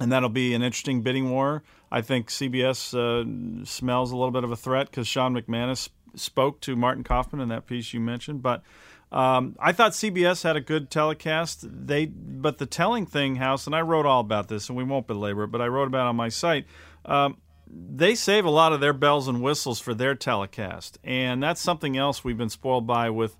[0.00, 1.62] and that'll be an interesting bidding war.
[1.90, 5.88] I think CBS uh, smells a little bit of a threat because Sean McManus
[6.20, 8.42] spoke to Martin Kaufmann in that piece you mentioned.
[8.42, 8.62] But
[9.10, 11.64] um, I thought CBS had a good telecast.
[11.68, 15.06] They, but the telling thing, House, and I wrote all about this, and we won't
[15.06, 16.66] belabor it, but I wrote about it on my site.
[17.04, 17.38] Um,
[17.70, 21.96] they save a lot of their bells and whistles for their telecast, and that's something
[21.96, 23.36] else we've been spoiled by with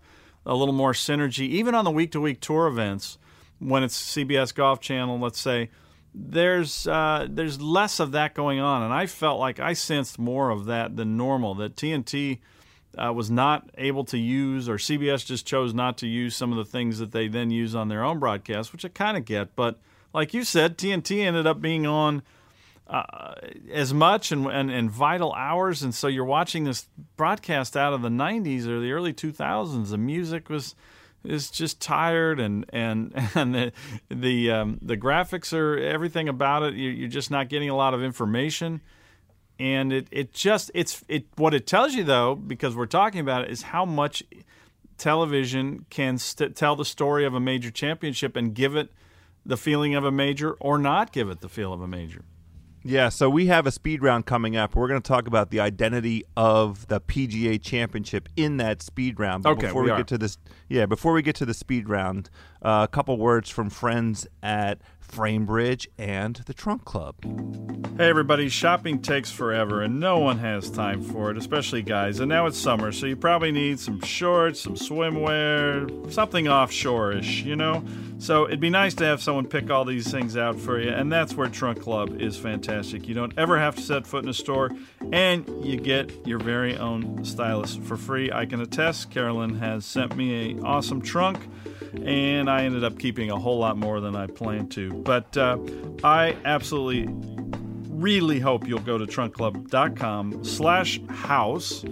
[0.47, 3.19] a little more synergy, even on the week-to-week tour events.
[3.59, 5.71] When it's CBS Golf Channel, let's say,
[6.15, 10.51] there's uh, there's less of that going on, and I felt like I sensed more
[10.51, 11.55] of that than normal.
[11.57, 12.39] That TNT
[12.97, 16.59] uh, was not able to use, or CBS just chose not to use some of
[16.59, 19.55] the things that they then use on their own broadcast, which I kind of get.
[19.55, 19.79] But
[20.15, 22.23] like you said, TNT ended up being on
[22.87, 23.35] uh,
[23.71, 28.01] as much and, and and vital hours, and so you're watching this broadcast out of
[28.03, 29.91] the '90s or the early 2000s.
[29.91, 30.75] The music was
[31.25, 33.73] is just tired and and and the
[34.09, 36.75] the um, the graphics are everything about it.
[36.75, 38.81] You- You're just not getting a lot of information,
[39.59, 43.45] and it it just it's it what it tells you though because we're talking about
[43.45, 44.23] it is how much
[44.97, 48.91] television can st- tell the story of a major championship and give it
[49.47, 52.25] the feeling of a major or not give it the feel of a major.
[52.85, 54.77] Yeah, so we have a speed round coming up.
[54.77, 59.43] We're going to talk about the identity of the PGA Championship in that speed round.
[59.43, 61.89] But Okay, before we we, get to this, yeah, before we get to the speed
[61.89, 62.31] round,
[62.63, 67.17] uh, a couple words from friends at Framebridge and the Trunk Club.
[67.97, 72.21] Hey everybody, shopping takes forever and no one has time for it, especially guys.
[72.21, 77.57] And now it's summer, so you probably need some shorts, some swimwear, something offshore-ish, you
[77.57, 77.85] know?
[78.19, 81.11] So it'd be nice to have someone pick all these things out for you, and
[81.11, 83.07] that's where Trunk Club is fantastic.
[83.07, 84.71] You don't ever have to set foot in a store,
[85.13, 88.31] and you get your very own stylist for free.
[88.33, 91.49] I can attest, Carolyn has sent me a awesome trunk
[92.05, 94.93] and I ended up keeping a whole lot more than I planned to.
[94.93, 95.59] But uh,
[96.05, 97.09] I absolutely
[97.89, 101.85] really hope you'll go to trunkclub.com slash house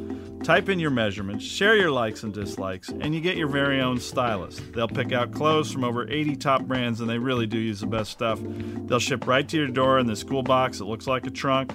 [0.43, 3.99] type in your measurements share your likes and dislikes and you get your very own
[3.99, 4.73] stylist.
[4.73, 7.87] They'll pick out clothes from over 80 top brands and they really do use the
[7.87, 8.39] best stuff.
[8.43, 10.79] They'll ship right to your door in this cool box.
[10.79, 11.73] That looks like a trunk.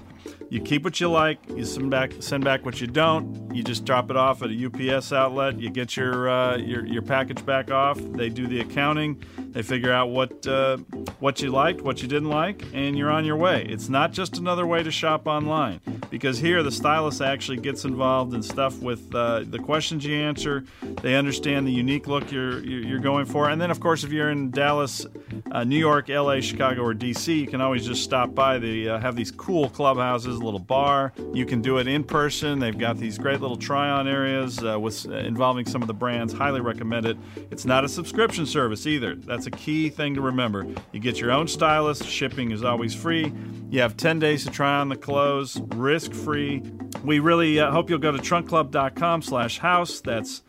[0.50, 1.40] You keep what you like.
[1.50, 3.56] You send back send back what you don't.
[3.56, 5.60] You just drop it off at a ups outlet.
[5.60, 7.98] You get your uh, your, your package back off.
[7.98, 9.24] They do the accounting.
[9.38, 10.78] They figure out what uh,
[11.20, 13.66] what you liked what you didn't like and you're on your way.
[13.70, 18.34] It's not just another way to shop online because here the stylist actually gets involved
[18.34, 20.66] in stuff with uh, the questions you answer.
[21.02, 23.50] They understand the unique look you're you're going for.
[23.50, 25.06] And then of course if you're in dallas
[25.52, 28.60] uh, new york la chicago or dc you can always just stop by.
[28.60, 31.14] They uh, have these cool clubhouses a little bar.
[31.34, 32.60] You can do it in person.
[32.60, 36.34] They've got these great little try-on areas uh, with uh, involving some of the brands.
[36.34, 37.18] Highly recommend it.
[37.50, 39.16] It's not a subscription service either.
[39.16, 40.68] That's a key thing to remember.
[40.92, 42.06] You get your own stylist.
[42.06, 43.32] Shipping is always free.
[43.70, 45.60] You have 10 days to try on the clothes.
[45.76, 46.62] Risk free
[47.04, 50.44] we really uh, hope you'll go to trunkclub.com slash house that's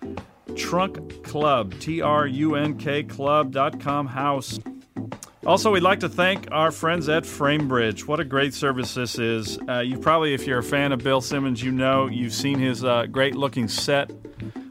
[0.57, 4.59] trunk club t-r-u-n-k club.com house
[5.45, 8.07] also, we'd like to thank our friends at Framebridge.
[8.07, 9.59] What a great service this is.
[9.69, 12.85] Uh, you probably, if you're a fan of Bill Simmons, you know you've seen his
[12.85, 14.13] uh, great looking set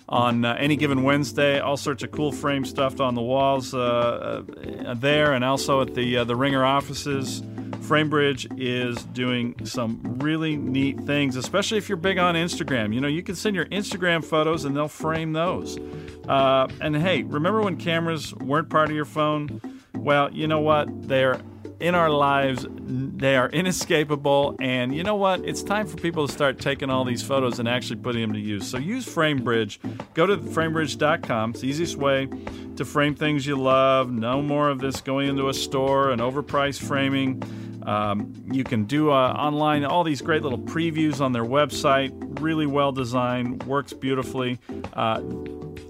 [0.07, 1.59] on uh, any given Wednesday.
[1.59, 4.43] All sorts of cool frame stuff on the walls uh,
[4.85, 7.43] uh, there, and also at the uh, the Ringer offices.
[7.91, 12.93] Framebridge is doing some really neat things, especially if you're big on Instagram.
[12.93, 15.77] You know, you can send your Instagram photos and they'll frame those.
[16.25, 19.59] Uh, and hey, remember when cameras weren't part of your phone?
[19.93, 20.87] Well, you know what?
[21.05, 21.41] They're
[21.81, 22.65] in our lives.
[22.69, 24.55] They are inescapable.
[24.61, 25.43] And you know what?
[25.43, 28.39] It's time for people to start taking all these photos and actually putting them to
[28.39, 28.69] use.
[28.69, 30.13] So use FrameBridge.
[30.13, 31.49] Go to framebridge.com.
[31.49, 32.29] It's the easiest way
[32.77, 34.09] to frame things you love.
[34.09, 37.43] No more of this going into a store and overpriced framing.
[37.83, 42.11] Um, you can do uh, online all these great little previews on their website.
[42.39, 44.59] Really well designed, works beautifully.
[44.93, 45.21] Uh,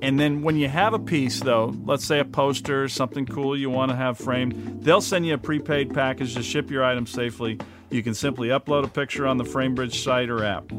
[0.01, 3.69] and then when you have a piece, though, let's say a poster, something cool you
[3.69, 7.60] want to have framed, they'll send you a prepaid package to ship your item safely.
[7.91, 10.71] You can simply upload a picture on the FrameBridge site or app.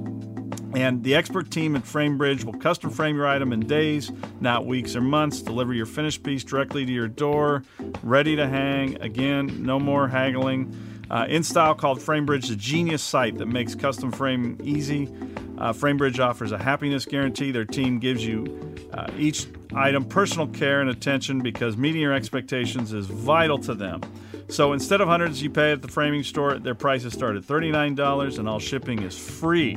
[0.74, 4.96] And the expert team at FrameBridge will custom frame your item in days, not weeks
[4.96, 7.62] or months, deliver your finished piece directly to your door,
[8.02, 9.00] ready to hang.
[9.02, 10.74] Again, no more haggling.
[11.12, 15.08] Uh, in style called FrameBridge, the genius site that makes custom frame easy.
[15.58, 17.50] Uh, FrameBridge offers a happiness guarantee.
[17.50, 22.94] Their team gives you uh, each item personal care and attention because meeting your expectations
[22.94, 24.00] is vital to them.
[24.48, 28.38] So instead of hundreds you pay at the framing store, their prices start at $39
[28.38, 29.76] and all shipping is free.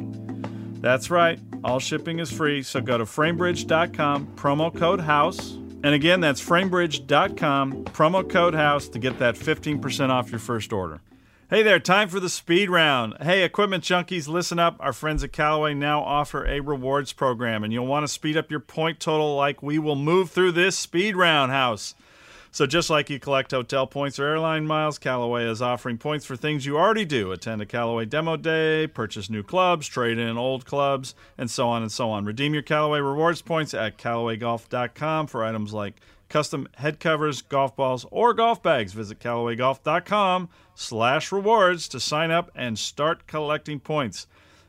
[0.80, 2.63] That's right, all shipping is free.
[2.63, 5.56] So go to framebridge.com, promo code HOUSE.
[5.84, 11.02] And again, that's framebridge.com, promo code HOUSE to get that 15% off your first order.
[11.48, 13.18] Hey there, time for the speed round.
[13.22, 14.78] Hey, equipment junkies, listen up.
[14.80, 18.50] Our friends at Callaway now offer a rewards program, and you'll want to speed up
[18.50, 21.94] your point total like we will move through this speed round house.
[22.50, 26.36] So, just like you collect hotel points or airline miles, Callaway is offering points for
[26.36, 27.32] things you already do.
[27.32, 31.84] Attend a Callaway demo day, purchase new clubs, trade in old clubs, and so on
[31.84, 32.26] and so on.
[32.26, 38.04] Redeem your Callaway rewards points at CallawayGolf.com for items like custom head covers, golf balls,
[38.10, 38.94] or golf bags.
[38.94, 44.28] Visit CallawayGolf.com slash rewards to sign up and start collecting points.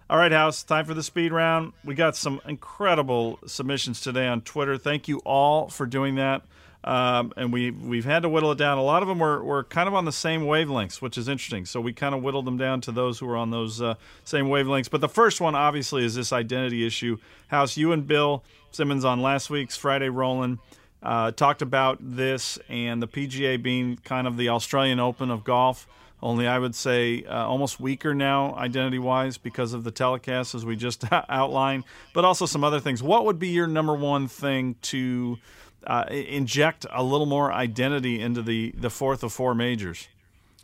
[0.08, 1.72] All right, House, time for the speed round.
[1.84, 4.78] We got some incredible submissions today on Twitter.
[4.78, 6.42] Thank you all for doing that.
[6.84, 8.78] Um, and we we've had to whittle it down.
[8.78, 11.66] A lot of them were, were kind of on the same wavelengths, which is interesting.
[11.66, 14.46] So we kind of whittled them down to those who were on those uh, same
[14.46, 14.88] wavelengths.
[14.88, 17.18] But the first one, obviously, is this identity issue.
[17.48, 20.60] House, you and Bill Simmons on last week's Friday Rolling
[21.02, 25.88] uh, talked about this and the PGA being kind of the Australian Open of golf.
[26.22, 30.64] Only I would say uh, almost weaker now, identity wise, because of the telecast, as
[30.64, 33.02] we just outlined, but also some other things.
[33.02, 35.38] What would be your number one thing to
[35.86, 40.08] uh, inject a little more identity into the, the fourth of four majors?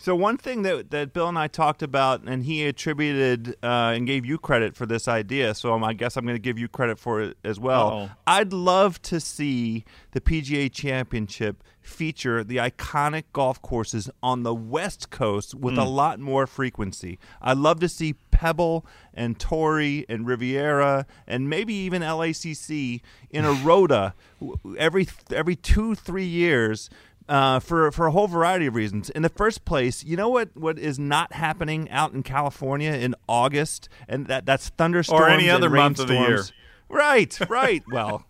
[0.02, 4.04] So one thing that that Bill and I talked about, and he attributed uh, and
[4.04, 5.54] gave you credit for this idea.
[5.54, 7.88] So I guess I'm going to give you credit for it as well.
[7.88, 8.10] Uh-oh.
[8.26, 15.10] I'd love to see the PGA Championship feature the iconic golf courses on the West
[15.10, 17.18] Coast with a lot more frequency.
[17.40, 23.00] I'd love to see Pebble and Torrey and Riviera and maybe even LACC
[23.30, 24.14] in a rota
[24.78, 26.88] every every two three years
[27.32, 29.08] uh, for for a whole variety of reasons.
[29.08, 33.14] In the first place, you know what what is not happening out in California in
[33.26, 36.44] August, and that that's thunderstorms Or any other month of the year.
[36.90, 37.82] Right, right.
[37.90, 38.26] well,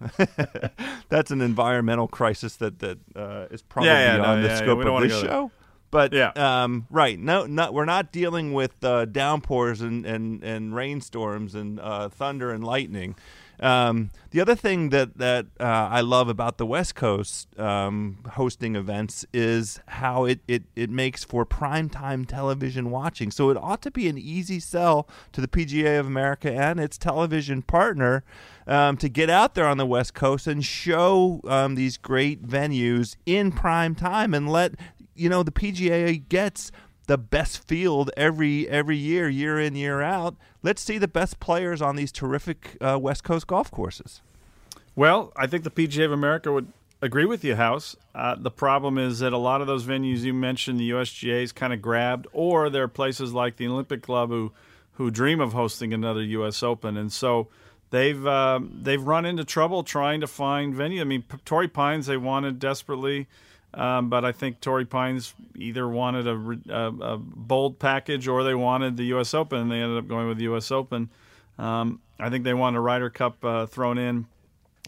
[1.09, 4.57] that's an environmental crisis that that uh, is probably Yeah, yeah, no, beyond the yeah,
[4.59, 5.30] scope of this go there.
[5.30, 5.50] show.
[5.90, 6.30] But Yeah.
[6.36, 11.80] um, right, no, no, we're not dealing with uh, downpours and, and, and rainstorms and
[11.80, 13.16] uh, thunder and lightning.
[13.62, 18.74] Um, the other thing that that uh, I love about the West Coast um, hosting
[18.74, 23.30] events is how it, it, it makes for primetime television watching.
[23.30, 26.98] So it ought to be an easy sell to the PGA of America and its
[26.98, 28.24] television partner
[28.66, 33.14] um, to get out there on the West Coast and show um, these great venues
[33.26, 34.72] in prime time and let
[35.14, 36.72] you know the PGA gets
[37.06, 40.34] the best field every every year, year in year out.
[40.62, 44.20] Let's see the best players on these terrific uh, West Coast golf courses.
[44.94, 47.96] Well, I think the PGA of America would agree with you, House.
[48.14, 51.52] Uh, the problem is that a lot of those venues you mentioned, the USGA is
[51.52, 54.52] kind of grabbed, or there are places like the Olympic Club who
[54.96, 56.62] who dream of hosting another U.S.
[56.62, 57.48] Open, and so
[57.90, 61.00] they've uh, they've run into trouble trying to find venue.
[61.00, 63.26] I mean, Torrey Pines they wanted desperately.
[63.75, 68.55] Um, but I think Torrey Pines either wanted a, a, a bold package or they
[68.55, 69.33] wanted the U.S.
[69.33, 70.70] Open, and they ended up going with the U.S.
[70.70, 71.11] Open.
[71.59, 74.27] Um, I think they wanted a Ryder Cup uh, thrown in,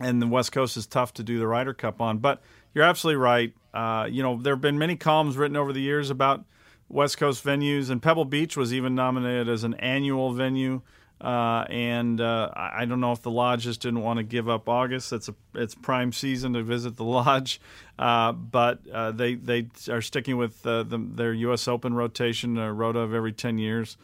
[0.00, 2.18] and the West Coast is tough to do the Ryder Cup on.
[2.18, 2.42] But
[2.74, 3.52] you're absolutely right.
[3.72, 6.44] Uh, you know, there have been many columns written over the years about
[6.88, 10.82] West Coast venues, and Pebble Beach was even nominated as an annual venue.
[11.20, 14.68] Uh, and uh, I don't know if the lodge just didn't want to give up
[14.68, 15.12] August.
[15.12, 17.60] It's a it's prime season to visit the lodge,
[17.98, 21.66] uh, but uh, they they are sticking with uh, the, their U.S.
[21.68, 23.96] Open rotation, a rota of every ten years.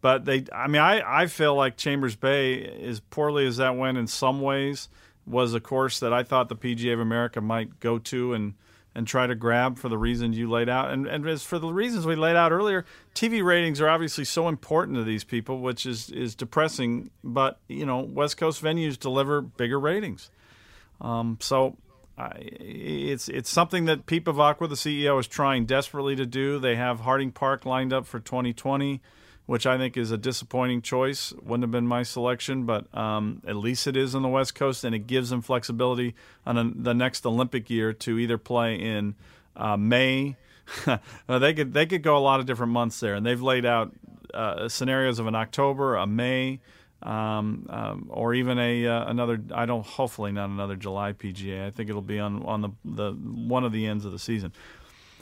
[0.00, 3.98] But they, I mean, I, I feel like Chambers Bay, as poorly as that went
[3.98, 4.88] in some ways,
[5.26, 8.54] was a course that I thought the PGA of America might go to and
[8.98, 10.90] and try to grab for the reasons you laid out.
[10.90, 12.84] And, and as for the reasons we laid out earlier,
[13.14, 17.10] TV ratings are obviously so important to these people, which is, is depressing.
[17.22, 20.32] But, you know, West Coast venues deliver bigger ratings.
[21.00, 21.76] Um, so
[22.18, 26.58] I, it's it's something that Pete Bevacqua, the CEO, is trying desperately to do.
[26.58, 29.00] They have Harding Park lined up for 2020,
[29.48, 31.32] which I think is a disappointing choice.
[31.42, 34.84] Wouldn't have been my selection, but um, at least it is on the West Coast,
[34.84, 39.14] and it gives them flexibility on a, the next Olympic year to either play in
[39.56, 40.36] uh, May.
[41.28, 43.90] they could they could go a lot of different months there, and they've laid out
[44.34, 46.60] uh, scenarios of an October, a May,
[47.02, 49.40] um, um, or even a uh, another.
[49.54, 49.86] I don't.
[49.86, 51.66] Hopefully not another July PGA.
[51.66, 54.52] I think it'll be on on the the one of the ends of the season.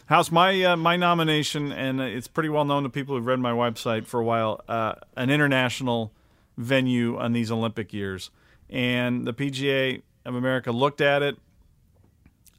[0.07, 3.51] House, my uh, my nomination, and it's pretty well known to people who've read my
[3.51, 4.61] website for a while.
[4.69, 6.13] Uh, an international
[6.57, 8.31] venue on these Olympic years,
[8.71, 11.37] and the PGA of America looked at it.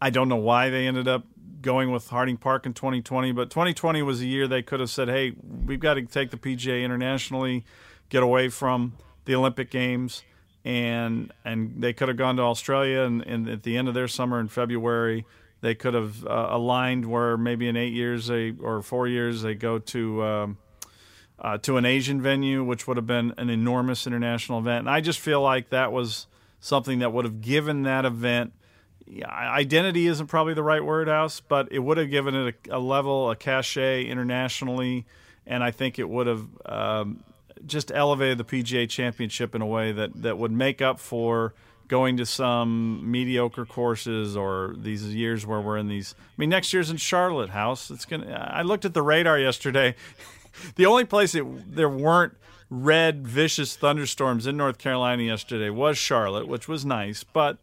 [0.01, 1.23] I don't know why they ended up
[1.61, 5.07] going with Harding Park in 2020, but 2020 was a year they could have said,
[5.07, 7.63] "Hey, we've got to take the PGA internationally,
[8.09, 10.23] get away from the Olympic Games."
[10.65, 14.09] And and they could have gone to Australia, and, and at the end of their
[14.09, 15.25] summer in February,
[15.61, 19.55] they could have uh, aligned where maybe in eight years they or four years they
[19.55, 20.57] go to um,
[21.39, 24.79] uh, to an Asian venue, which would have been an enormous international event.
[24.79, 26.27] And I just feel like that was
[26.59, 28.53] something that would have given that event
[29.23, 32.79] identity isn't probably the right word, House, but it would have given it a, a
[32.79, 35.05] level, a cachet internationally,
[35.45, 37.23] and I think it would have um,
[37.65, 41.53] just elevated the PGA Championship in a way that, that would make up for
[41.87, 46.15] going to some mediocre courses or these years where we're in these.
[46.19, 47.89] I mean, next year's in Charlotte, House.
[47.91, 48.49] It's gonna.
[48.51, 49.95] I looked at the radar yesterday.
[50.75, 52.33] the only place it, there weren't
[52.69, 57.57] red, vicious thunderstorms in North Carolina yesterday was Charlotte, which was nice, but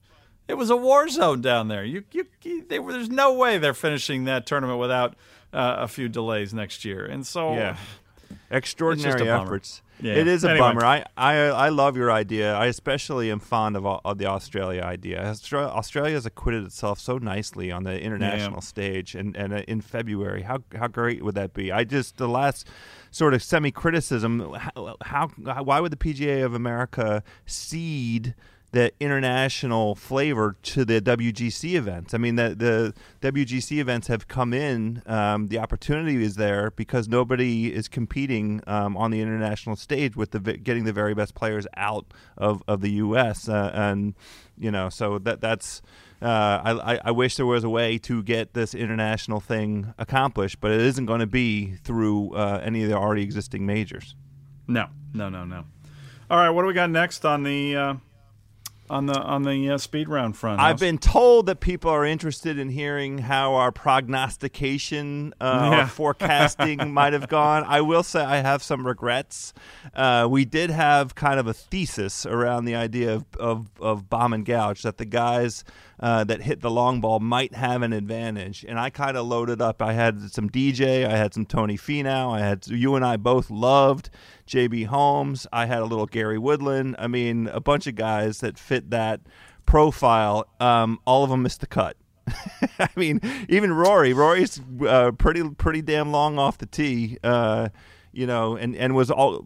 [0.48, 1.84] it was a war zone down there.
[1.84, 5.14] You, you, you they, there's no way they're finishing that tournament without
[5.52, 7.04] uh, a few delays next year.
[7.04, 7.76] And so, Yeah.
[8.50, 9.82] Extraordinary efforts.
[10.00, 10.14] Yeah.
[10.14, 10.66] It is a Anyway.
[10.66, 10.84] bummer.
[10.84, 12.52] I, I I love your idea.
[12.54, 15.22] I especially am fond of, of the Australia idea.
[15.52, 20.42] Australia has acquitted itself so nicely on the international stage, and and uh, in February,
[20.42, 21.70] how how great would that be?
[21.70, 22.66] I just the last
[23.12, 24.56] sort of semi criticism.
[25.02, 28.34] How, how why would the PGA of America cede?
[28.74, 32.12] The international flavor to the WGC events.
[32.12, 32.56] I mean, the
[33.20, 35.00] the WGC events have come in.
[35.06, 40.32] Um, the opportunity is there because nobody is competing um, on the international stage with
[40.32, 42.06] the getting the very best players out
[42.36, 43.48] of, of the U.S.
[43.48, 44.14] Uh, and
[44.58, 45.80] you know, so that that's.
[46.20, 50.70] Uh, I, I- wish there was a way to get this international thing accomplished, but
[50.70, 54.16] it isn't going to be through uh, any of the already existing majors.
[54.66, 55.64] No, no, no, no.
[56.30, 57.94] All right, what do we got next on the uh,
[58.90, 60.60] on the on the uh, speed round front?
[60.60, 65.78] I've been told that people are interested in hearing how our prognostication, uh, Yeah.
[65.80, 67.64] our forecasting might have gone.
[67.64, 69.52] I will say I have some regrets.
[69.94, 74.32] Uh, we did have kind of a thesis around the idea of, of, of bomb
[74.32, 75.64] and gouge, that the guys
[76.00, 78.64] uh, that hit the long ball might have an advantage.
[78.66, 79.80] And I kind of loaded up.
[79.80, 83.50] I had some DJ, I had some Tony Finau, I had you and I both
[83.50, 84.10] loved
[84.46, 85.46] JB Holmes.
[85.52, 86.96] I had a little Gary Woodland.
[86.98, 89.20] I mean, a bunch of guys that fit that
[89.66, 90.46] profile.
[90.60, 91.96] Um, all of them missed the cut.
[92.78, 94.12] I mean, even Rory.
[94.12, 97.68] Rory's uh, pretty pretty damn long off the tee, uh,
[98.12, 99.44] you know, and and was all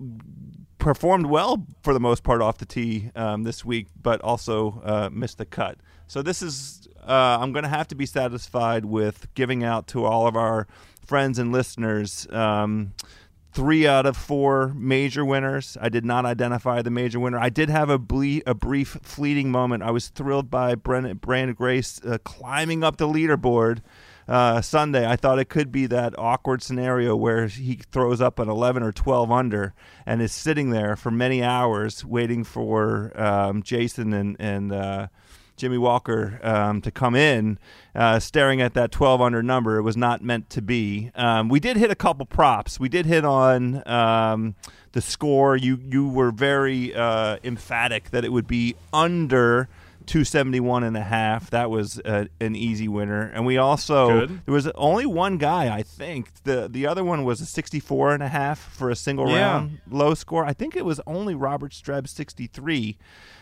[0.79, 5.11] performed well for the most part off the tee um, this week, but also uh,
[5.13, 5.79] missed the cut.
[6.09, 10.05] So this is uh, I'm going to have to be satisfied with giving out to
[10.05, 10.67] all of our
[11.05, 12.27] friends and listeners.
[12.31, 12.95] Um,
[13.53, 15.77] three out of four major winners.
[15.81, 17.39] I did not identify the major winner.
[17.39, 19.83] I did have a, ble- a brief fleeting moment.
[19.83, 23.81] I was thrilled by Branden Grace uh, climbing up the leaderboard
[24.27, 25.07] uh, Sunday.
[25.07, 28.93] I thought it could be that awkward scenario where he throws up an 11 or
[28.93, 29.75] 12 under
[30.07, 34.73] and is sitting there for many hours waiting for um, Jason and and.
[34.73, 35.09] Uh,
[35.59, 37.59] Jimmy Walker um, to come in,
[37.95, 39.77] uh, staring at that 12 under number.
[39.77, 41.11] It was not meant to be.
[41.15, 42.81] Um, we did hit a couple props.
[42.81, 44.55] We did hit on um,
[44.93, 45.57] the score.
[45.57, 49.69] You you were very uh, emphatic that it would be under
[50.09, 51.51] 271 and a half.
[51.51, 53.31] That was uh, an easy winner.
[53.35, 54.41] And we also Good.
[54.47, 56.43] there was only one guy, I think.
[56.45, 59.41] The the other one was a 64 and a half for a single Yeah.
[59.53, 60.45] round low score.
[60.45, 62.97] I think it was only Robert Streb 63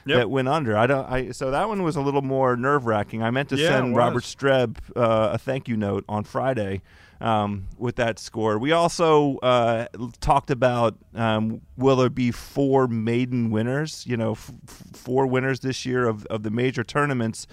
[0.07, 0.17] Yep.
[0.19, 0.77] that went under.
[0.77, 1.11] I don't.
[1.11, 3.23] I so that one was a little more nerve wracking.
[3.23, 4.23] I meant to Yeah, send Robert.
[4.23, 6.83] Streb uh, a thank you note on Friday
[7.21, 8.59] um, with that score.
[8.59, 9.87] We also uh,
[10.21, 14.07] talked about um, will there be four maiden winners?
[14.07, 14.53] You know, f-
[14.93, 17.47] four winners this year of, of the major tournaments.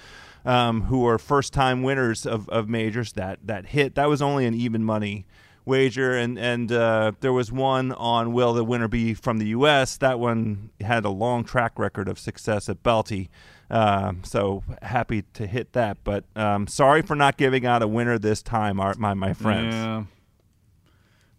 [0.46, 4.46] Um, who are first time winners of, of majors that that hit that was only
[4.46, 5.26] an even money
[5.66, 9.98] wager and and uh, there was one on will the winner be from the U.S.
[9.98, 13.30] That one had a long track record of success at Belty,
[13.70, 15.98] um, so happy to hit that.
[16.04, 19.74] But um, sorry for not giving out a winner this time, our, my my friends.
[19.76, 20.04] Yeah.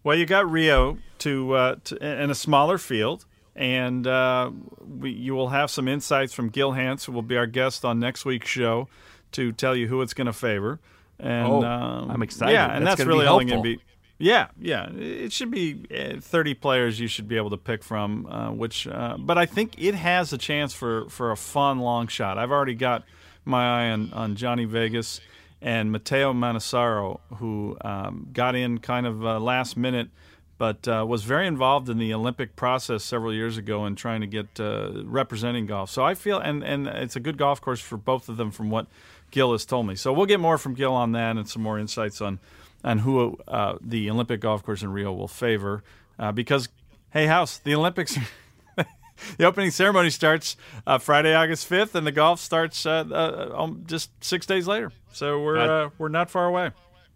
[0.03, 4.51] Well, you got Rio to, uh, to in a smaller field, and uh,
[4.87, 7.99] we, you will have some insights from Gil Hanse, who will be our guest on
[7.99, 8.87] next week's show,
[9.31, 10.79] to tell you who it's going to favor.
[11.19, 12.53] And Oh, um, I'm excited.
[12.53, 13.79] Yeah, and That's that's, really only going to be.
[14.17, 14.89] Yeah, yeah.
[14.91, 18.87] It should be uh, 30 players you should be able to pick from, uh, which,
[18.87, 22.37] uh, but I think it has a chance for, for a fun long shot.
[22.37, 23.03] I've already got
[23.43, 25.19] my eye on, on Johnny Vegas
[25.61, 30.09] and Matteo Manassero, who um, got in kind of uh, last minute,
[30.57, 34.27] but uh, was very involved in the Olympic process several years ago in trying to
[34.27, 35.89] get uh, representing golf.
[35.89, 38.69] So I feel, and, and it's a good golf course for both of them from
[38.69, 38.87] what
[39.31, 39.95] Gil has told me.
[39.95, 42.39] So we'll get more from Gil on that and some more insights on
[42.85, 45.83] on who uh, the Olympic golf course in Rio will favor.
[46.17, 46.69] Uh, because,
[47.09, 48.17] hey, House, the Olympics,
[49.37, 50.55] the opening ceremony starts
[50.85, 54.91] uh, Friday, August 5th, and the golf starts uh, uh, um, just six days later.
[55.11, 56.71] So we're, uh, we're not far away.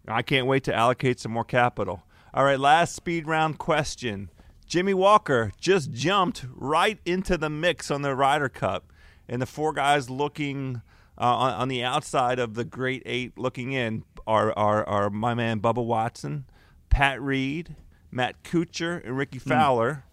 [0.08, 2.02] I can't wait to allocate some more capital.
[2.34, 4.28] All right, last speed round question.
[4.66, 8.92] Jimmy Walker just jumped right into the mix on the Ryder Cup,
[9.28, 10.82] and the four guys looking
[11.16, 15.34] uh, on, on the outside of the Great Eight looking in are, are, are my
[15.34, 16.44] man Bubba Watson,
[16.88, 17.74] Pat Reed,
[18.10, 20.04] Matt Kuchar, and Rickie Fowler.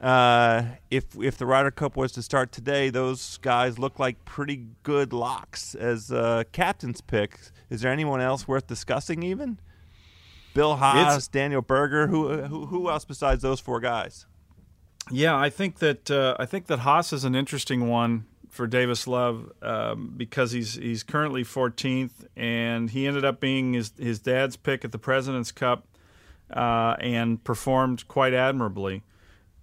[0.00, 4.66] Uh, if if the Ryder Cup was to start today, those guys look like pretty
[4.82, 7.52] good locks as uh, captain's picks.
[7.70, 9.22] Is there anyone else worth discussing?
[9.22, 9.58] Even
[10.52, 12.08] Bill Haas, It's- Daniel Berger.
[12.08, 14.26] Who who who else besides those four guys?
[15.10, 19.06] Yeah, I think that uh, I think that Haas is an interesting one for Davis
[19.06, 24.56] Love um, because he's he's currently 14th, and he ended up being his his dad's
[24.56, 25.86] pick at the President's Cup.
[26.52, 29.02] uh, and performed quite admirably.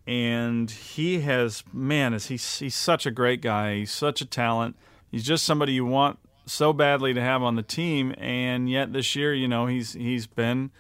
[0.08, 3.76] And he has, man, is he, he's such a great guy.
[3.78, 4.76] He's such a talent.
[5.10, 8.14] He's just somebody you want so badly to have on the team.
[8.18, 10.72] And yet this year, you know, he's he's been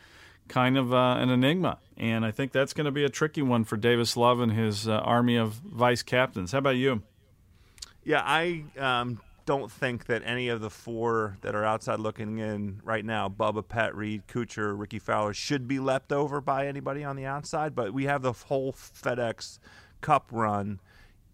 [0.48, 1.78] kind of uh, an enigma.
[1.98, 4.88] And I think that's going to be a tricky one for Davis Love and his
[4.88, 6.52] uh, army of vice captains.
[6.52, 7.04] How about you?
[8.04, 12.82] Yeah, I um, don't think that any of the four that are outside looking in
[12.84, 17.16] right now, Bubba, Pat Reed, Kuchar, Rickie Fowler, should be left over by anybody on
[17.16, 17.76] the outside.
[17.76, 19.60] But we have the whole FedEx
[20.02, 20.80] Cup run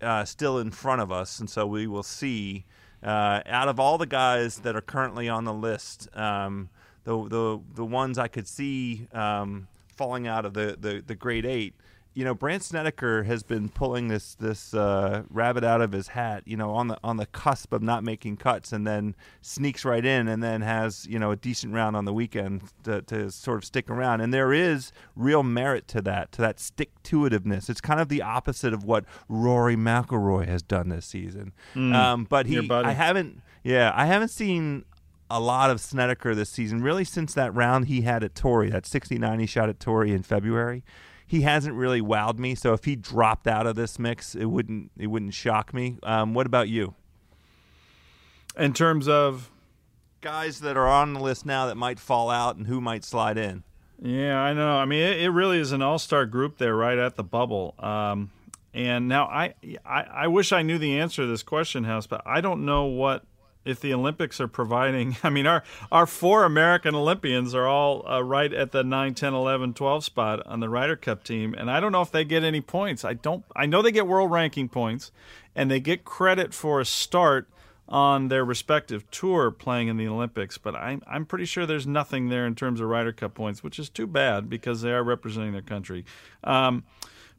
[0.01, 2.65] uh, still in front of us, and so we will see.
[3.03, 6.69] Uh, out of all the guys that are currently on the list, um,
[7.03, 11.45] the the the ones I could see um, falling out of the, the, the Great
[11.45, 11.73] Eight
[12.17, 16.41] you know, Brandt Snedeker has been pulling this this uh, rabbit out of his hat,
[16.47, 20.03] you know, on the on the cusp of not making cuts, and then sneaks right
[20.03, 23.59] in, and then has you know a decent round on the weekend to, to sort
[23.59, 24.21] of stick around.
[24.21, 27.69] And there is real merit to that, to that stick to itiveness.
[27.69, 31.53] It's kind of the opposite of what Rory McIlroy has done this season.
[31.75, 34.85] Mm, um, but he, I haven't, yeah, I haven't seen
[35.29, 38.87] a lot of Snedeker this season, really since that round he had at Torrey, that
[38.87, 40.83] 69 he shot at Torrey in February
[41.27, 42.55] he hasn't really wowed me.
[42.55, 45.99] So if he dropped out of this mix, it wouldn't it wouldn't shock me.
[46.01, 46.95] Um, what about you?
[48.57, 49.51] In terms of
[50.21, 53.37] guys that are on the list now that might fall out and who might slide
[53.37, 53.63] in.
[54.01, 54.77] Yeah, I know.
[54.77, 57.75] I mean, it, it really is an all-star group there, right at the bubble.
[57.79, 58.31] Um,
[58.73, 59.55] and now I,
[59.85, 62.85] I, I wish I knew the answer to this question, House, but I don't know
[62.85, 63.23] what
[63.67, 68.21] if the Olympics are providing, I mean, our, our four American Olympians are all uh,
[68.21, 71.53] right at the 9, 10, 11, 12 spot on the Ryder Cup team.
[71.53, 73.03] And I don't know if they get any points.
[73.03, 75.11] I don't, I know they get world ranking points
[75.55, 77.47] and they get credit for a start
[77.89, 82.27] on their respective tour playing in the Olympics, but I'm, I'm pretty sure there's nothing
[82.27, 85.53] there in terms of Ryder Cup points, which is too bad because they are representing
[85.53, 86.03] their country.
[86.43, 86.83] Um,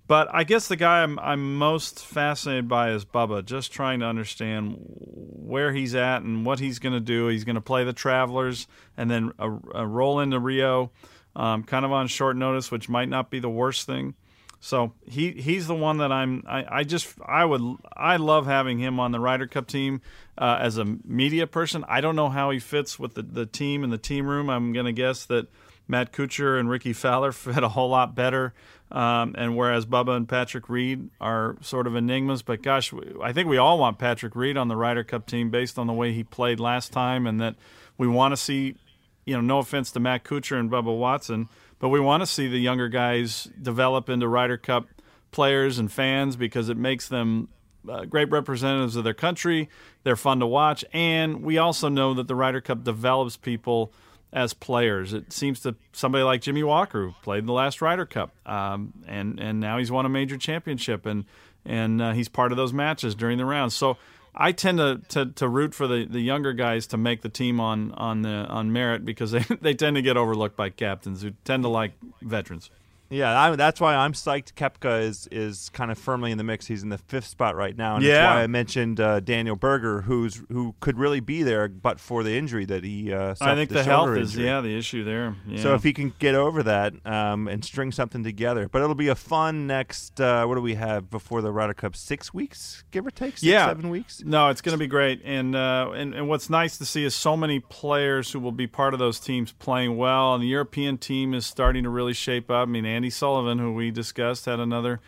[0.08, 4.06] but I guess the guy I'm, I'm most fascinated by is Bubba, just trying to
[4.06, 7.28] understand where he's at and what he's going to do.
[7.28, 10.90] He's going to play the Travelers and then a, a roll into Rio,
[11.36, 14.14] um, kind of on short notice, which might not be the worst thing.
[14.60, 16.42] So he he's the one that I'm.
[16.48, 17.62] I, I just I would
[17.96, 20.00] I love having him on the Ryder Cup team
[20.36, 21.84] uh, as a media person.
[21.86, 24.50] I don't know how he fits with the, the team and the team room.
[24.50, 25.46] I'm going to guess that
[25.88, 28.54] Matt Kuchar and Rickie Fowler fit a whole lot better
[28.90, 33.48] um, and whereas Bubba and Patrick Reed are sort of enigmas, but gosh, I think
[33.48, 36.24] we all want Patrick Reed on the Ryder Cup team based on the way he
[36.24, 37.56] played last time, and that
[37.98, 38.76] we want to see,
[39.26, 42.48] you know, no offense to Matt Kuchar and Bubba Watson, but we want to see
[42.48, 44.88] the younger guys develop into Ryder Cup
[45.32, 47.48] players and fans because it makes them
[47.86, 49.68] uh, great representatives of their country.
[50.02, 53.92] They're fun to watch, and we also know that the Ryder Cup develops people
[54.32, 55.12] as players.
[55.12, 58.92] It seems to somebody like Jimmy Walker, who played in the last Ryder Cup, um,
[59.06, 61.24] and and now he's won a major championship, and
[61.64, 63.74] and uh, he's part of those matches during the rounds.
[63.74, 63.96] So
[64.34, 67.58] I tend to, to, to root for the, the younger guys to make the team
[67.60, 71.32] on on the on merit because they they tend to get overlooked by captains who
[71.44, 72.70] tend to like veterans.
[73.10, 74.54] Yeah, I, that's why I'm psyched.
[74.54, 76.66] Koepka is is kind of firmly in the mix.
[76.66, 78.14] He's in the fifth spot right now, and yeah.
[78.14, 82.22] that's why I mentioned uh, Daniel Berger, who's who could really be there, but for
[82.22, 83.12] the injury that he.
[83.12, 84.22] Uh, I think the, the health injury.
[84.22, 85.36] is yeah the issue there.
[85.46, 85.62] Yeah.
[85.62, 89.08] So if he can get over that um, and string something together, but it'll be
[89.08, 90.20] a fun next.
[90.20, 91.96] Uh, what do we have before the Ryder Cup?
[91.96, 93.38] Six weeks, give or take.
[93.38, 94.22] Six, yeah, seven weeks.
[94.24, 97.14] No, it's going to be great, and, uh, and and what's nice to see is
[97.14, 100.98] so many players who will be part of those teams playing well, and the European
[100.98, 102.68] team is starting to really shape up.
[102.68, 104.98] I mean, Andy Sullivan, who we discussed, had another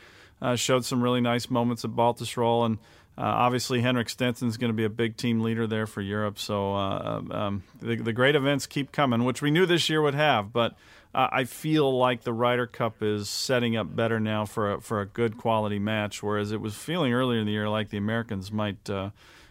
[0.40, 2.78] uh, showed some really nice moments at Baltusrol, and
[3.18, 6.38] uh, obviously Henrik Stenson is going to be a big team leader there for Europe.
[6.38, 10.14] So uh, um, the, the, great events keep coming, which we knew this year would
[10.14, 10.76] have, but.
[11.12, 15.06] I feel like the Ryder Cup is setting up better now for a, for a
[15.06, 18.88] good quality match, whereas it was feeling earlier in the year like the Americans might
[18.88, 19.10] uh,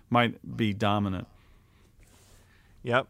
[0.10, 1.28] might be dominant.
[2.84, 3.08] Yep,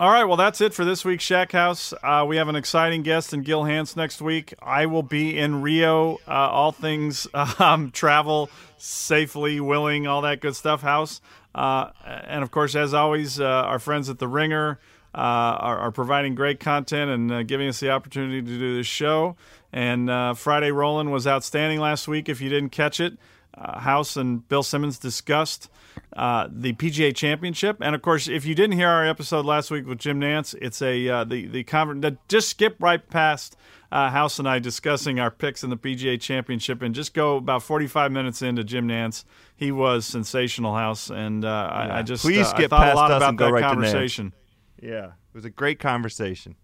[0.00, 1.92] all right, well, that's it for this week's Shack House.
[2.04, 4.54] Uh, we have an exciting guest in Gil Hanse next week.
[4.62, 7.26] I will be in Rio, uh, all things
[7.58, 11.20] um, travel, safely, willing, all that good stuff, house.
[11.52, 14.78] Uh, and of course, as always, uh, our friends at The Ringer
[15.16, 18.86] uh, are, are, providing great content and uh, giving us the opportunity to do this
[18.86, 19.34] show.
[19.72, 22.28] And Friday Roland was outstanding last week.
[22.28, 23.18] If you didn't catch it,
[23.58, 25.70] House and Bill Simmons discussed
[26.16, 29.86] uh, the PGA Championship, and of course, if you didn't hear our episode last week
[29.86, 33.56] with Jim Nantz, it's a uh, the the conference just skip right past
[33.90, 37.62] uh, House and I discussing our picks in the PGA Championship, and just go about
[37.62, 39.24] forty five minutes into Jim Nantz.
[39.56, 41.76] He was sensational, House, and uh, yeah.
[41.76, 43.62] I, I, just please uh, skip past a lot us about and go that right
[43.62, 44.32] conversation.
[44.80, 46.56] Yeah, it was a great conversation.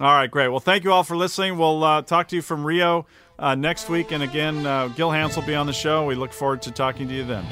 [0.00, 0.48] All right, great.
[0.48, 1.56] Well, thank you all for listening.
[1.56, 3.06] We'll uh, talk to you from Rio
[3.38, 4.12] uh, next week.
[4.12, 6.06] And again, uh, Gil Hanse will be on the show.
[6.06, 7.46] We look forward to talking to you then.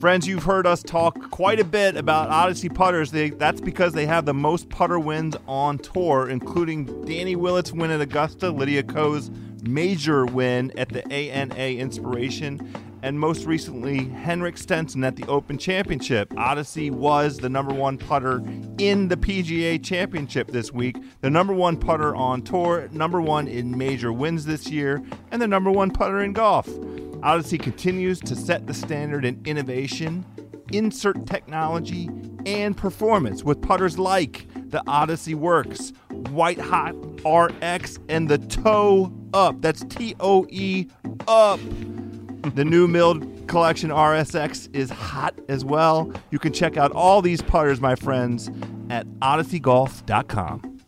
[0.00, 3.10] Friends, you've heard us talk quite a bit about Odyssey putters.
[3.10, 7.90] They, that's because they have the most putter wins on tour, including Danny Willett's win
[7.90, 9.30] at Augusta, Lydia Ko's
[9.66, 16.32] major win at the ANA Inspiration, and most recently, Henrik Stenson at the Open Championship.
[16.36, 18.42] Odyssey was the number one putter
[18.78, 23.76] in the PGA Championship this week, the number one putter on tour, number one in
[23.76, 26.68] major wins this year, and the number one putter in golf.
[27.22, 30.24] Odyssey continues to set the standard in innovation,
[30.72, 32.10] insert technology,
[32.44, 35.92] and performance with putters like the Odyssey Works,
[36.30, 36.94] White Hot
[37.24, 39.60] RX, and the Toe Up.
[39.60, 40.86] That's T O E
[41.28, 41.60] Up.
[42.54, 46.10] The new milled collection RSX is hot as well.
[46.30, 48.50] You can check out all these putters, my friends,
[48.88, 50.80] at odysseygolf.com.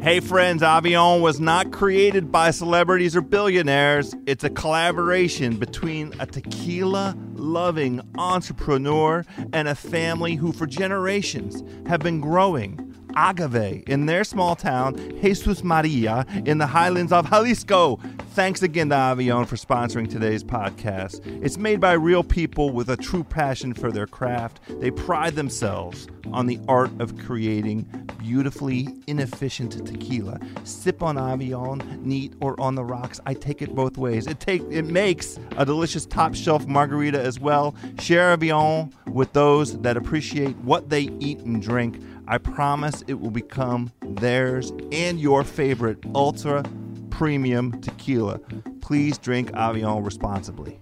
[0.00, 4.14] Hey friends, Avion was not created by celebrities or billionaires.
[4.24, 12.00] It's a collaboration between a tequila loving entrepreneur and a family who, for generations, have
[12.00, 17.98] been growing agave in their small town, Jesus Maria, in the highlands of Jalisco.
[18.32, 21.20] Thanks again to Avion for sponsoring today's podcast.
[21.44, 24.60] It's made by real people with a true passion for their craft.
[24.80, 27.82] They pride themselves on the art of creating
[28.18, 30.38] beautifully inefficient tequila.
[30.64, 33.20] Sip on Avion, neat or on the rocks.
[33.26, 34.26] I take it both ways.
[34.26, 37.74] It take it makes a delicious top shelf margarita as well.
[37.98, 42.00] Share Avion with those that appreciate what they eat and drink.
[42.30, 46.62] I promise it will become theirs and your favorite ultra
[47.10, 48.38] premium tequila.
[48.80, 50.78] Please drink Avion responsibly.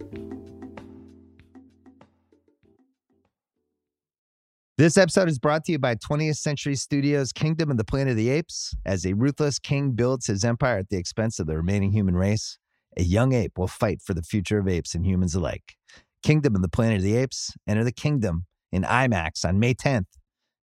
[4.77, 8.17] This episode is brought to you by 20th Century Studios' Kingdom of the Planet of
[8.19, 8.77] the Apes.
[8.85, 12.59] As a ruthless king builds his empire at the expense of the remaining human race,
[12.99, 15.77] a young ape will fight for the future of apes and humans alike.
[16.23, 20.18] Kingdom of the Planet of the Apes, enter the kingdom in IMAX on May 10th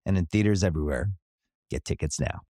[0.05, 1.11] and in theaters everywhere.
[1.69, 2.41] Get tickets now.